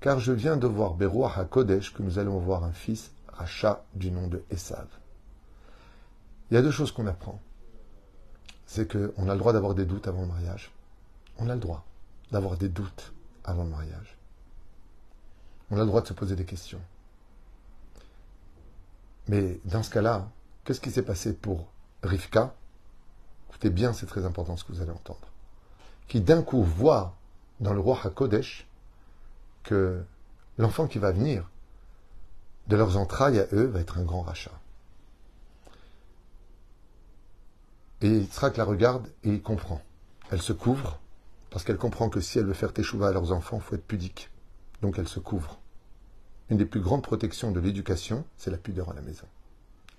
Car 0.00 0.18
je 0.18 0.32
viens 0.32 0.56
de 0.56 0.66
voir 0.66 0.94
Berouah 0.94 1.38
HaKodesh 1.38 1.94
que 1.94 2.02
nous 2.02 2.18
allons 2.18 2.40
voir 2.40 2.64
un 2.64 2.72
fils, 2.72 3.12
Racha, 3.28 3.84
du 3.94 4.10
nom 4.10 4.26
de 4.26 4.42
Esav. 4.50 4.88
Il 6.50 6.54
y 6.54 6.56
a 6.56 6.62
deux 6.62 6.72
choses 6.72 6.90
qu'on 6.90 7.06
apprend. 7.06 7.40
C'est 8.66 8.90
qu'on 8.90 9.28
a 9.28 9.34
le 9.34 9.38
droit 9.38 9.52
d'avoir 9.52 9.76
des 9.76 9.84
doutes 9.84 10.08
avant 10.08 10.22
le 10.22 10.26
mariage. 10.26 10.72
On 11.38 11.48
a 11.48 11.54
le 11.54 11.60
droit 11.60 11.86
d'avoir 12.32 12.56
des 12.56 12.68
doutes 12.68 13.12
avant 13.44 13.62
le 13.62 13.70
mariage. 13.70 14.16
On 15.74 15.78
a 15.78 15.80
le 15.80 15.86
droit 15.86 16.02
de 16.02 16.06
se 16.06 16.12
poser 16.12 16.36
des 16.36 16.44
questions. 16.44 16.80
Mais 19.26 19.58
dans 19.64 19.82
ce 19.82 19.90
cas-là, 19.90 20.28
qu'est-ce 20.62 20.80
qui 20.80 20.92
s'est 20.92 21.02
passé 21.02 21.32
pour 21.32 21.66
Rivka? 22.04 22.54
Écoutez 23.48 23.70
bien, 23.70 23.92
c'est 23.92 24.06
très 24.06 24.24
important 24.24 24.56
ce 24.56 24.62
que 24.62 24.70
vous 24.70 24.82
allez 24.82 24.92
entendre. 24.92 25.26
Qui 26.06 26.20
d'un 26.20 26.42
coup 26.42 26.62
voit 26.62 27.16
dans 27.58 27.74
le 27.74 27.80
roi 27.80 27.98
HaKodesh 28.04 28.68
que 29.64 30.04
l'enfant 30.58 30.86
qui 30.86 31.00
va 31.00 31.10
venir 31.10 31.50
de 32.68 32.76
leurs 32.76 32.96
entrailles 32.96 33.40
à 33.40 33.46
eux 33.52 33.66
va 33.66 33.80
être 33.80 33.98
un 33.98 34.04
grand 34.04 34.22
rachat. 34.22 34.56
Et 38.00 38.10
Yitzhak 38.10 38.58
la 38.58 38.64
regarde 38.64 39.08
et 39.24 39.30
il 39.30 39.42
comprend. 39.42 39.82
Elle 40.30 40.40
se 40.40 40.52
couvre 40.52 41.00
parce 41.50 41.64
qu'elle 41.64 41.78
comprend 41.78 42.10
que 42.10 42.20
si 42.20 42.38
elle 42.38 42.46
veut 42.46 42.54
faire 42.54 42.72
teshuva 42.72 43.08
à 43.08 43.12
leurs 43.12 43.32
enfants, 43.32 43.56
il 43.56 43.62
faut 43.62 43.74
être 43.74 43.88
pudique. 43.88 44.30
Donc 44.82 45.00
elle 45.00 45.08
se 45.08 45.18
couvre. 45.18 45.58
Une 46.50 46.58
des 46.58 46.66
plus 46.66 46.80
grandes 46.80 47.02
protections 47.02 47.50
de 47.50 47.60
l'éducation, 47.60 48.24
c'est 48.36 48.50
la 48.50 48.58
pudeur 48.58 48.90
à 48.90 48.94
la 48.94 49.00
maison. 49.00 49.26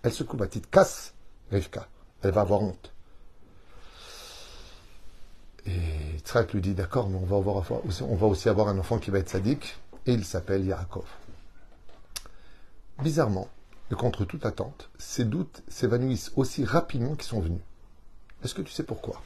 Elle 0.03 0.13
se 0.13 0.23
couvre 0.23 0.43
à 0.43 0.47
titre 0.47 0.69
casse, 0.69 1.13
Rivka. 1.51 1.87
Elle 2.21 2.31
va 2.31 2.41
avoir 2.41 2.61
honte. 2.61 2.93
Et 5.65 6.19
Tzrak 6.23 6.53
lui 6.53 6.61
dit 6.61 6.75
D'accord, 6.75 7.09
mais 7.09 7.17
on 7.17 7.25
va, 7.25 7.37
avoir, 7.37 8.29
aussi 8.29 8.49
avoir 8.49 8.67
un 8.67 8.77
enfant 8.77 8.99
qui 8.99 9.09
va 9.09 9.19
être 9.19 9.29
sadique, 9.29 9.77
et 10.05 10.13
il 10.13 10.23
s'appelle 10.23 10.63
Yaakov. 10.63 11.05
Bizarrement, 13.01 13.49
et 13.91 13.95
contre 13.95 14.25
toute 14.25 14.45
attente, 14.45 14.89
ces 14.97 15.25
doutes 15.25 15.63
s'évanouissent 15.67 16.31
aussi 16.35 16.63
rapidement 16.63 17.15
qu'ils 17.15 17.27
sont 17.27 17.39
venus. 17.39 17.61
Est-ce 18.43 18.53
que 18.53 18.61
tu 18.61 18.71
sais 18.71 18.83
pourquoi? 18.83 19.21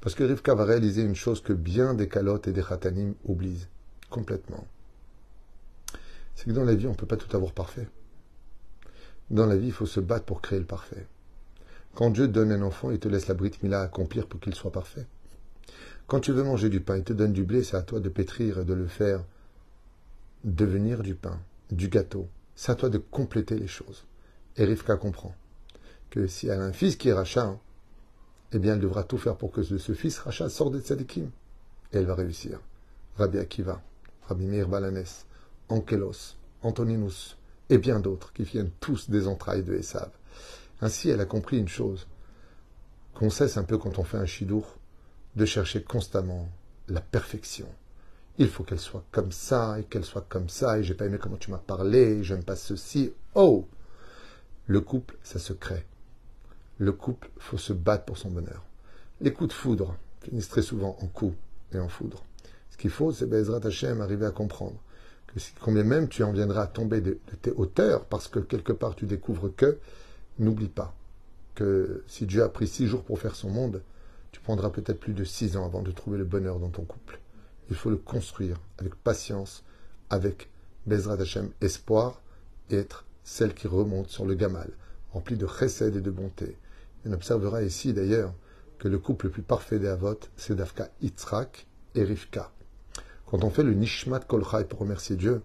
Parce 0.00 0.14
que 0.14 0.24
Rivka 0.24 0.54
va 0.54 0.64
réaliser 0.64 1.02
une 1.02 1.14
chose 1.14 1.42
que 1.42 1.52
bien 1.52 1.94
des 1.94 2.08
calottes 2.08 2.48
et 2.48 2.52
des 2.52 2.62
khatanim 2.62 3.14
oublient 3.24 3.66
complètement 4.10 4.66
c'est 6.34 6.46
que 6.46 6.52
dans 6.52 6.64
la 6.64 6.74
vie, 6.74 6.86
on 6.86 6.90
ne 6.90 6.96
peut 6.96 7.06
pas 7.06 7.16
tout 7.16 7.34
avoir 7.36 7.52
parfait. 7.52 7.88
Dans 9.30 9.46
la 9.46 9.56
vie, 9.56 9.66
il 9.66 9.72
faut 9.72 9.86
se 9.86 10.00
battre 10.00 10.24
pour 10.24 10.42
créer 10.42 10.58
le 10.58 10.66
parfait. 10.66 11.06
Quand 11.94 12.10
Dieu 12.10 12.28
donne 12.28 12.52
un 12.52 12.62
enfant, 12.62 12.90
il 12.90 12.98
te 12.98 13.08
laisse 13.08 13.28
la 13.28 13.34
brite 13.34 13.62
mila 13.62 13.82
accomplir 13.82 14.26
pour 14.26 14.40
qu'il 14.40 14.54
soit 14.54 14.72
parfait. 14.72 15.06
Quand 16.06 16.20
tu 16.20 16.32
veux 16.32 16.42
manger 16.42 16.68
du 16.68 16.80
pain, 16.80 16.96
il 16.98 17.04
te 17.04 17.12
donne 17.12 17.32
du 17.32 17.44
blé, 17.44 17.62
c'est 17.62 17.76
à 17.76 17.82
toi 17.82 18.00
de 18.00 18.08
pétrir 18.08 18.58
et 18.58 18.64
de 18.64 18.74
le 18.74 18.86
faire 18.86 19.24
devenir 20.44 21.02
du 21.02 21.14
pain, 21.14 21.38
du 21.70 21.88
gâteau. 21.88 22.28
C'est 22.54 22.72
à 22.72 22.74
toi 22.74 22.88
de 22.88 22.98
compléter 22.98 23.56
les 23.56 23.66
choses. 23.66 24.04
Et 24.56 24.64
Rivka 24.64 24.96
comprend 24.96 25.34
que 26.10 26.26
si 26.26 26.48
elle 26.48 26.60
a 26.60 26.64
un 26.64 26.72
fils 26.72 26.96
qui 26.96 27.08
est 27.08 27.14
rachat, 27.14 27.56
eh 28.52 28.58
bien 28.58 28.74
elle 28.74 28.80
devra 28.80 29.04
tout 29.04 29.18
faire 29.18 29.36
pour 29.36 29.52
que 29.52 29.62
ce 29.62 29.92
fils 29.94 30.18
rachat 30.18 30.48
sorte 30.48 30.74
de 30.74 30.80
tzadikim. 30.80 31.30
Et 31.92 31.98
elle 31.98 32.06
va 32.06 32.14
réussir. 32.14 32.60
Rabbi 33.16 33.38
Akiva, 33.38 33.82
Rabbi 34.28 34.46
Meir 34.46 34.68
Balanes, 34.68 35.04
Ankelos, 35.68 36.36
Antoninus 36.62 37.36
et 37.70 37.78
bien 37.78 38.00
d'autres 38.00 38.32
qui 38.32 38.44
viennent 38.44 38.70
tous 38.80 39.10
des 39.10 39.26
entrailles 39.26 39.62
de 39.62 39.74
Esav. 39.74 40.10
Ainsi, 40.80 41.10
elle 41.10 41.20
a 41.20 41.26
compris 41.26 41.58
une 41.58 41.68
chose, 41.68 42.06
qu'on 43.14 43.30
cesse 43.30 43.56
un 43.56 43.64
peu 43.64 43.78
quand 43.78 43.98
on 43.98 44.04
fait 44.04 44.18
un 44.18 44.26
chidour 44.26 44.78
de 45.36 45.44
chercher 45.44 45.82
constamment 45.82 46.48
la 46.88 47.00
perfection. 47.00 47.68
Il 48.38 48.48
faut 48.48 48.64
qu'elle 48.64 48.80
soit 48.80 49.04
comme 49.12 49.32
ça 49.32 49.78
et 49.78 49.84
qu'elle 49.84 50.04
soit 50.04 50.26
comme 50.28 50.48
ça 50.48 50.78
et 50.78 50.82
j'ai 50.82 50.94
pas 50.94 51.06
aimé 51.06 51.18
comment 51.20 51.36
tu 51.36 51.50
m'as 51.50 51.58
parlé, 51.58 52.24
j'aime 52.24 52.44
pas 52.44 52.56
ceci. 52.56 53.12
Oh 53.34 53.66
Le 54.66 54.80
couple, 54.80 55.16
ça 55.22 55.38
se 55.38 55.52
crée. 55.52 55.86
Le 56.78 56.92
couple, 56.92 57.30
faut 57.38 57.58
se 57.58 57.72
battre 57.72 58.04
pour 58.04 58.18
son 58.18 58.30
bonheur. 58.30 58.64
Les 59.20 59.32
coups 59.32 59.50
de 59.50 59.54
foudre 59.54 59.96
finissent 60.20 60.48
très 60.48 60.62
souvent 60.62 60.96
en 61.00 61.06
coups 61.06 61.36
et 61.72 61.78
en 61.78 61.88
foudre. 61.88 62.24
Ce 62.70 62.76
qu'il 62.76 62.90
faut, 62.90 63.12
c'est 63.12 63.26
Bezrat 63.26 63.64
Hashem 63.64 64.00
arriver 64.00 64.26
à 64.26 64.30
comprendre 64.30 64.80
combien 65.60 65.84
même 65.84 66.08
tu 66.08 66.22
en 66.22 66.32
viendras 66.32 66.62
à 66.62 66.66
tomber 66.66 67.00
de, 67.00 67.18
tes 67.40 67.52
hauteurs, 67.52 68.04
parce 68.06 68.28
que 68.28 68.38
quelque 68.38 68.72
part 68.72 68.94
tu 68.94 69.06
découvres 69.06 69.54
que, 69.54 69.78
n'oublie 70.38 70.68
pas 70.68 70.94
que 71.54 72.02
si 72.06 72.26
Dieu 72.26 72.42
a 72.42 72.48
pris 72.48 72.66
six 72.66 72.86
jours 72.86 73.02
pour 73.02 73.18
faire 73.18 73.34
son 73.34 73.50
monde, 73.50 73.82
tu 74.30 74.40
prendras 74.40 74.70
peut-être 74.70 74.98
plus 74.98 75.12
de 75.12 75.24
six 75.24 75.56
ans 75.56 75.66
avant 75.66 75.82
de 75.82 75.90
trouver 75.90 76.18
le 76.18 76.24
bonheur 76.24 76.58
dans 76.58 76.70
ton 76.70 76.84
couple. 76.84 77.20
Il 77.70 77.76
faut 77.76 77.90
le 77.90 77.96
construire 77.96 78.58
avec 78.78 78.94
patience, 78.94 79.62
avec 80.08 80.48
Bezrat 80.86 81.20
Hashem, 81.20 81.50
espoir, 81.60 82.22
et 82.70 82.76
être 82.76 83.04
celle 83.24 83.54
qui 83.54 83.68
remonte 83.68 84.08
sur 84.08 84.24
le 84.24 84.34
gamal, 84.34 84.70
rempli 85.12 85.36
de 85.36 85.46
chesed 85.46 85.94
et 85.94 86.00
de 86.00 86.10
bonté. 86.10 86.56
On 87.04 87.12
observera 87.12 87.62
ici 87.62 87.92
d'ailleurs 87.92 88.32
que 88.78 88.88
le 88.88 88.98
couple 88.98 89.26
le 89.26 89.32
plus 89.32 89.42
parfait 89.42 89.78
des 89.78 89.88
Avot, 89.88 90.18
c'est 90.36 90.56
Dafka 90.56 90.88
Yitzhak 91.02 91.66
et 91.94 92.02
Rivka. 92.02 92.50
Quand 93.32 93.44
on 93.44 93.50
fait 93.50 93.62
le 93.62 93.72
Nishmat 93.72 94.20
Kolchai 94.20 94.64
pour 94.64 94.80
remercier 94.80 95.16
Dieu, 95.16 95.40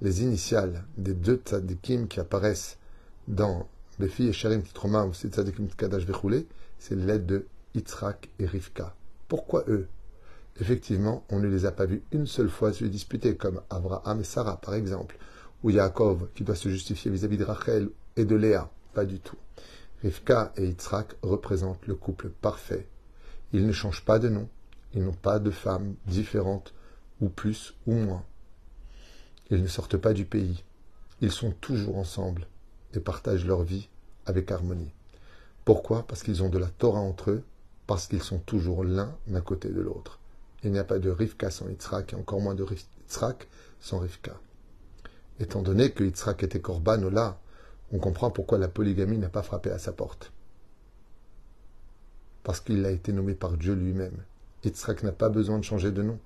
les 0.00 0.22
initiales 0.22 0.84
des 0.96 1.12
deux 1.12 1.36
tzadikim 1.36 2.06
qui 2.06 2.18
apparaissent 2.18 2.78
dans 3.28 3.68
Befi 3.98 4.28
et 4.28 4.32
Sharim 4.32 4.62
Titroma 4.62 5.04
ou 5.04 5.12
tzadikim 5.12 5.68
Kadash 5.76 6.06
Vechoulé, 6.06 6.46
c'est 6.78 6.94
l'aide 6.94 7.26
de 7.26 7.46
Yitzhak 7.74 8.30
et 8.38 8.46
Rivka. 8.46 8.94
Pourquoi 9.28 9.64
eux? 9.68 9.86
Effectivement, 10.62 11.24
on 11.28 11.38
ne 11.38 11.46
les 11.46 11.66
a 11.66 11.72
pas 11.72 11.84
vus 11.84 12.02
une 12.10 12.26
seule 12.26 12.48
fois 12.48 12.72
se 12.72 12.86
disputer, 12.86 13.36
comme 13.36 13.60
Abraham 13.68 14.18
et 14.20 14.24
Sarah 14.24 14.56
par 14.56 14.72
exemple, 14.72 15.18
ou 15.62 15.68
Yaakov 15.68 16.28
qui 16.34 16.42
doit 16.42 16.54
se 16.54 16.70
justifier 16.70 17.10
vis-à-vis 17.10 17.36
de 17.36 17.44
Rachel 17.44 17.90
et 18.16 18.24
de 18.24 18.34
Léa. 18.34 18.70
Pas 18.94 19.04
du 19.04 19.20
tout. 19.20 19.36
Rivka 20.02 20.54
et 20.56 20.64
Yitzhak 20.68 21.16
représentent 21.20 21.86
le 21.86 21.96
couple 21.96 22.30
parfait. 22.30 22.88
Ils 23.52 23.66
ne 23.66 23.72
changent 23.72 24.06
pas 24.06 24.18
de 24.18 24.30
nom. 24.30 24.48
Ils 24.94 25.04
n'ont 25.04 25.12
pas 25.12 25.38
de 25.38 25.50
femmes 25.50 25.96
différentes, 26.06 26.72
ou 27.20 27.28
plus 27.28 27.74
ou 27.86 27.94
moins. 27.94 28.24
Ils 29.50 29.62
ne 29.62 29.68
sortent 29.68 29.96
pas 29.96 30.12
du 30.12 30.24
pays. 30.24 30.64
Ils 31.20 31.32
sont 31.32 31.52
toujours 31.52 31.98
ensemble 31.98 32.46
et 32.94 33.00
partagent 33.00 33.46
leur 33.46 33.62
vie 33.62 33.88
avec 34.26 34.50
harmonie. 34.50 34.92
Pourquoi? 35.64 36.06
Parce 36.06 36.22
qu'ils 36.22 36.42
ont 36.42 36.48
de 36.48 36.58
la 36.58 36.68
Torah 36.68 37.00
entre 37.00 37.30
eux, 37.30 37.44
parce 37.86 38.06
qu'ils 38.06 38.22
sont 38.22 38.38
toujours 38.38 38.84
l'un 38.84 39.16
à 39.34 39.40
côté 39.40 39.68
de 39.68 39.80
l'autre. 39.80 40.18
Il 40.62 40.72
n'y 40.72 40.78
a 40.78 40.84
pas 40.84 40.98
de 40.98 41.10
Rivka 41.10 41.50
sans 41.50 41.68
Yitzhak 41.68 42.12
et 42.12 42.16
encore 42.16 42.40
moins 42.40 42.54
de 42.54 42.64
Yitzhak 42.64 43.48
sans 43.80 43.98
Rivka. 43.98 44.32
Étant 45.38 45.62
donné 45.62 45.92
que 45.92 46.02
Yitzhak 46.02 46.42
était 46.42 46.60
Korban 46.60 47.08
là, 47.10 47.38
on 47.92 47.98
comprend 47.98 48.30
pourquoi 48.30 48.58
la 48.58 48.68
polygamie 48.68 49.18
n'a 49.18 49.28
pas 49.28 49.42
frappé 49.42 49.70
à 49.70 49.78
sa 49.78 49.92
porte. 49.92 50.32
Parce 52.42 52.60
qu'il 52.60 52.84
a 52.84 52.90
été 52.90 53.12
nommé 53.12 53.34
par 53.34 53.56
Dieu 53.56 53.74
lui-même. 53.74 54.24
Yitzhak 54.64 55.02
n'a 55.02 55.12
pas 55.12 55.28
besoin 55.28 55.58
de 55.58 55.64
changer 55.64 55.92
de 55.92 56.02
nom. 56.02 56.18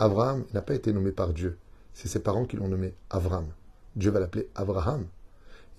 Abraham 0.00 0.44
n'a 0.54 0.62
pas 0.62 0.74
été 0.74 0.92
nommé 0.92 1.10
par 1.10 1.32
Dieu. 1.32 1.58
C'est 1.92 2.08
ses 2.08 2.20
parents 2.20 2.44
qui 2.44 2.56
l'ont 2.56 2.68
nommé 2.68 2.94
Avram. 3.10 3.46
Dieu 3.96 4.10
va 4.12 4.20
l'appeler 4.20 4.48
Abraham. 4.54 5.06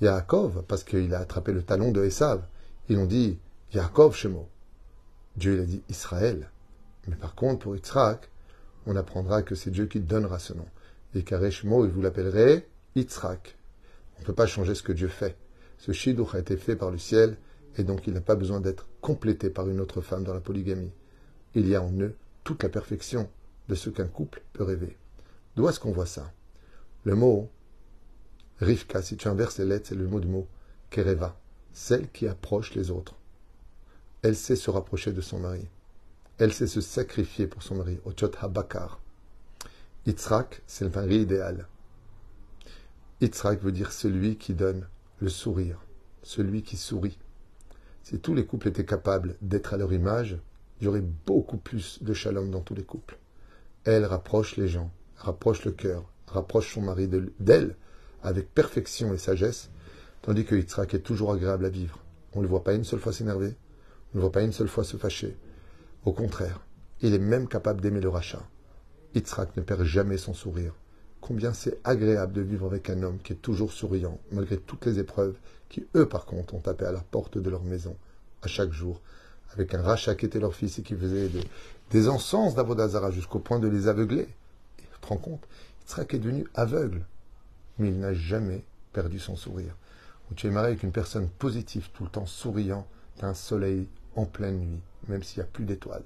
Yaakov, 0.01 0.63
parce 0.67 0.83
qu'il 0.83 1.13
a 1.13 1.19
attrapé 1.19 1.53
le 1.53 1.63
talon 1.63 1.91
de 1.91 2.03
Esav. 2.03 2.43
Ils 2.89 2.97
ont 2.97 3.05
dit 3.05 3.39
Yaakov 3.73 4.15
Shemo. 4.15 4.49
Dieu 5.37 5.53
il 5.53 5.59
a 5.61 5.65
dit 5.65 5.81
Israël. 5.87 6.49
Mais 7.07 7.15
par 7.15 7.35
contre, 7.35 7.59
pour 7.59 7.75
Yitzhak, 7.75 8.29
on 8.85 8.95
apprendra 8.97 9.41
que 9.41 9.55
c'est 9.55 9.71
Dieu 9.71 9.85
qui 9.85 10.01
donnera 10.01 10.39
ce 10.39 10.53
nom. 10.53 10.67
Et 11.15 11.23
Kareshmo, 11.23 11.85
il 11.85 11.91
vous 11.91 12.01
l'appellerez 12.01 12.67
Yitzhak. 12.95 13.55
On 14.17 14.21
ne 14.21 14.25
peut 14.25 14.33
pas 14.33 14.47
changer 14.47 14.75
ce 14.75 14.83
que 14.83 14.91
Dieu 14.91 15.07
fait. 15.07 15.37
Ce 15.77 15.93
shidduch 15.93 16.35
a 16.35 16.39
été 16.39 16.57
fait 16.57 16.75
par 16.75 16.91
le 16.91 16.97
ciel, 16.97 17.37
et 17.77 17.83
donc 17.83 18.05
il 18.05 18.13
n'a 18.13 18.21
pas 18.21 18.35
besoin 18.35 18.59
d'être 18.59 18.87
complété 18.99 19.49
par 19.49 19.69
une 19.69 19.79
autre 19.79 20.01
femme 20.01 20.25
dans 20.25 20.33
la 20.33 20.41
polygamie. 20.41 20.91
Il 21.55 21.69
y 21.69 21.75
a 21.75 21.81
en 21.81 21.93
eux 21.93 22.15
toute 22.43 22.63
la 22.63 22.69
perfection 22.69 23.29
de 23.69 23.75
ce 23.75 23.89
qu'un 23.89 24.07
couple 24.07 24.41
peut 24.51 24.63
rêver. 24.63 24.97
D'où 25.55 25.69
est-ce 25.69 25.79
qu'on 25.79 25.91
voit 25.91 26.05
ça? 26.05 26.33
Le 27.05 27.15
mot 27.15 27.49
Rivka, 28.59 29.01
si 29.01 29.15
tu 29.15 29.29
inverses 29.29 29.59
les 29.59 29.65
lettres, 29.65 29.89
c'est 29.89 29.95
le 29.95 30.07
mot 30.07 30.19
du 30.19 30.27
mot 30.27 30.47
Kereva, 30.89 31.39
celle 31.71 32.09
qui 32.09 32.27
approche 32.27 32.73
les 32.73 32.91
autres. 32.91 33.15
Elle 34.23 34.35
sait 34.35 34.55
se 34.57 34.69
rapprocher 34.69 35.13
de 35.13 35.21
son 35.21 35.39
mari. 35.39 35.65
Elle 36.39 36.51
sait 36.51 36.67
se 36.67 36.81
sacrifier 36.81 37.47
pour 37.47 37.63
son 37.63 37.75
mari, 37.75 37.99
Ochot 38.05 38.31
Habakar. 38.41 38.99
Yitzhak, 40.07 40.61
c'est 40.65 40.85
le 40.85 40.91
mari 40.91 41.21
idéal. 41.21 41.67
Yitzhak 43.21 43.61
veut 43.61 43.71
dire 43.71 43.91
celui 43.91 44.37
qui 44.37 44.55
donne 44.55 44.87
le 45.19 45.29
sourire, 45.29 45.79
celui 46.23 46.63
qui 46.63 46.75
sourit. 46.75 47.19
Si 48.01 48.19
tous 48.19 48.33
les 48.33 48.45
couples 48.45 48.69
étaient 48.69 48.85
capables 48.85 49.35
d'être 49.41 49.73
à 49.75 49.77
leur 49.77 49.93
image, 49.93 50.37
il 50.79 50.85
y 50.85 50.87
aurait 50.87 51.01
beaucoup 51.01 51.57
plus 51.57 52.01
de 52.01 52.13
shalom 52.13 52.49
dans 52.49 52.61
tous 52.61 52.73
les 52.73 52.83
couples. 52.83 53.18
Elle 53.85 54.05
rapproche 54.05 54.57
les 54.57 54.67
gens, 54.67 54.91
rapproche 55.15 55.65
le 55.65 55.71
cœur, 55.71 56.03
rapproche 56.27 56.73
son 56.73 56.81
mari 56.81 57.07
d'elle 57.39 57.75
avec 58.23 58.53
perfection 58.53 59.13
et 59.13 59.17
sagesse, 59.17 59.69
tandis 60.21 60.45
que 60.45 60.55
Yitzhak 60.55 60.93
est 60.93 60.99
toujours 60.99 61.31
agréable 61.31 61.65
à 61.65 61.69
vivre. 61.69 61.99
On 62.33 62.39
ne 62.39 62.43
le 62.43 62.49
voit 62.49 62.63
pas 62.63 62.73
une 62.73 62.83
seule 62.83 62.99
fois 62.99 63.13
s'énerver, 63.13 63.55
on 64.13 64.17
ne 64.17 64.19
le 64.19 64.21
voit 64.21 64.31
pas 64.31 64.41
une 64.41 64.51
seule 64.51 64.67
fois 64.67 64.83
se 64.83 64.97
fâcher. 64.97 65.37
Au 66.05 66.13
contraire, 66.13 66.61
il 67.01 67.13
est 67.13 67.19
même 67.19 67.47
capable 67.47 67.81
d'aimer 67.81 68.01
le 68.01 68.09
rachat. 68.09 68.45
Yitzhak 69.15 69.55
ne 69.55 69.61
perd 69.61 69.83
jamais 69.83 70.17
son 70.17 70.33
sourire 70.33 70.73
combien 71.21 71.53
c'est 71.53 71.79
agréable 71.83 72.33
de 72.33 72.41
vivre 72.41 72.65
avec 72.65 72.89
un 72.89 73.03
homme 73.03 73.19
qui 73.19 73.33
est 73.33 73.41
toujours 73.41 73.71
souriant, 73.71 74.19
malgré 74.31 74.57
toutes 74.57 74.85
les 74.85 74.99
épreuves 74.99 75.35
qui, 75.69 75.85
eux, 75.95 76.07
par 76.07 76.25
contre, 76.25 76.55
ont 76.55 76.59
tapé 76.59 76.85
à 76.85 76.91
la 76.91 77.01
porte 77.01 77.37
de 77.37 77.49
leur 77.49 77.63
maison 77.63 77.95
à 78.41 78.47
chaque 78.47 78.71
jour, 78.71 79.01
avec 79.53 79.73
un 79.73 79.81
rachat 79.81 80.15
qui 80.15 80.25
était 80.25 80.39
leur 80.39 80.53
fils 80.53 80.79
et 80.79 80.83
qui 80.83 80.95
faisait 80.95 81.29
des 81.91 82.09
encens 82.09 82.55
d'Avodazara 82.55 83.11
jusqu'au 83.11 83.39
point 83.39 83.59
de 83.59 83.67
les 83.67 83.87
aveugler. 83.87 84.27
Et 84.79 84.83
tu 84.93 84.99
te 85.01 85.07
rends 85.07 85.17
compte, 85.17 85.47
Yitzhak 85.81 86.13
est 86.13 86.19
devenu 86.19 86.45
aveugle, 86.53 87.05
mais 87.77 87.89
il 87.89 87.99
n'a 87.99 88.13
jamais 88.13 88.63
perdu 88.93 89.19
son 89.19 89.35
sourire. 89.35 89.75
Ou 90.29 90.35
tu 90.35 90.47
es 90.47 90.51
marié 90.51 90.69
avec 90.69 90.83
une 90.83 90.91
personne 90.91 91.27
positive, 91.27 91.89
tout 91.93 92.03
le 92.03 92.09
temps 92.09 92.25
souriant, 92.25 92.87
d'un 93.19 93.33
soleil 93.33 93.87
en 94.15 94.25
pleine 94.25 94.59
nuit, 94.59 94.81
même 95.07 95.23
s'il 95.23 95.39
n'y 95.39 95.47
a 95.47 95.51
plus 95.51 95.65
d'étoiles. 95.65 96.03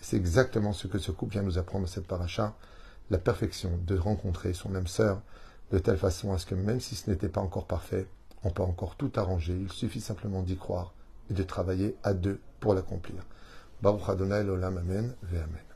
C'est 0.00 0.16
exactement 0.16 0.72
ce 0.72 0.86
que 0.86 0.98
ce 0.98 1.10
couple 1.10 1.32
vient 1.32 1.42
nous 1.42 1.58
apprendre 1.58 1.88
cette 1.88 2.06
paracha 2.06 2.54
la 3.10 3.18
perfection 3.18 3.78
de 3.86 3.98
rencontrer 3.98 4.52
son 4.52 4.74
âme 4.74 4.86
sœur 4.86 5.20
de 5.72 5.78
telle 5.78 5.98
façon 5.98 6.32
à 6.32 6.38
ce 6.38 6.46
que 6.46 6.54
même 6.54 6.80
si 6.80 6.94
ce 6.94 7.10
n'était 7.10 7.28
pas 7.28 7.40
encore 7.40 7.66
parfait, 7.66 8.06
on 8.44 8.50
peut 8.50 8.62
encore 8.62 8.96
tout 8.96 9.12
arranger. 9.16 9.56
Il 9.60 9.70
suffit 9.70 10.00
simplement 10.00 10.42
d'y 10.42 10.56
croire 10.56 10.94
et 11.30 11.34
de 11.34 11.42
travailler 11.42 11.96
à 12.02 12.14
deux 12.14 12.40
pour 12.60 12.74
l'accomplir. 12.74 13.22
Baruch 13.82 14.08
Adonai 14.08 14.48
Olam 14.48 14.76
Amen, 14.78 15.14
Amen. 15.32 15.69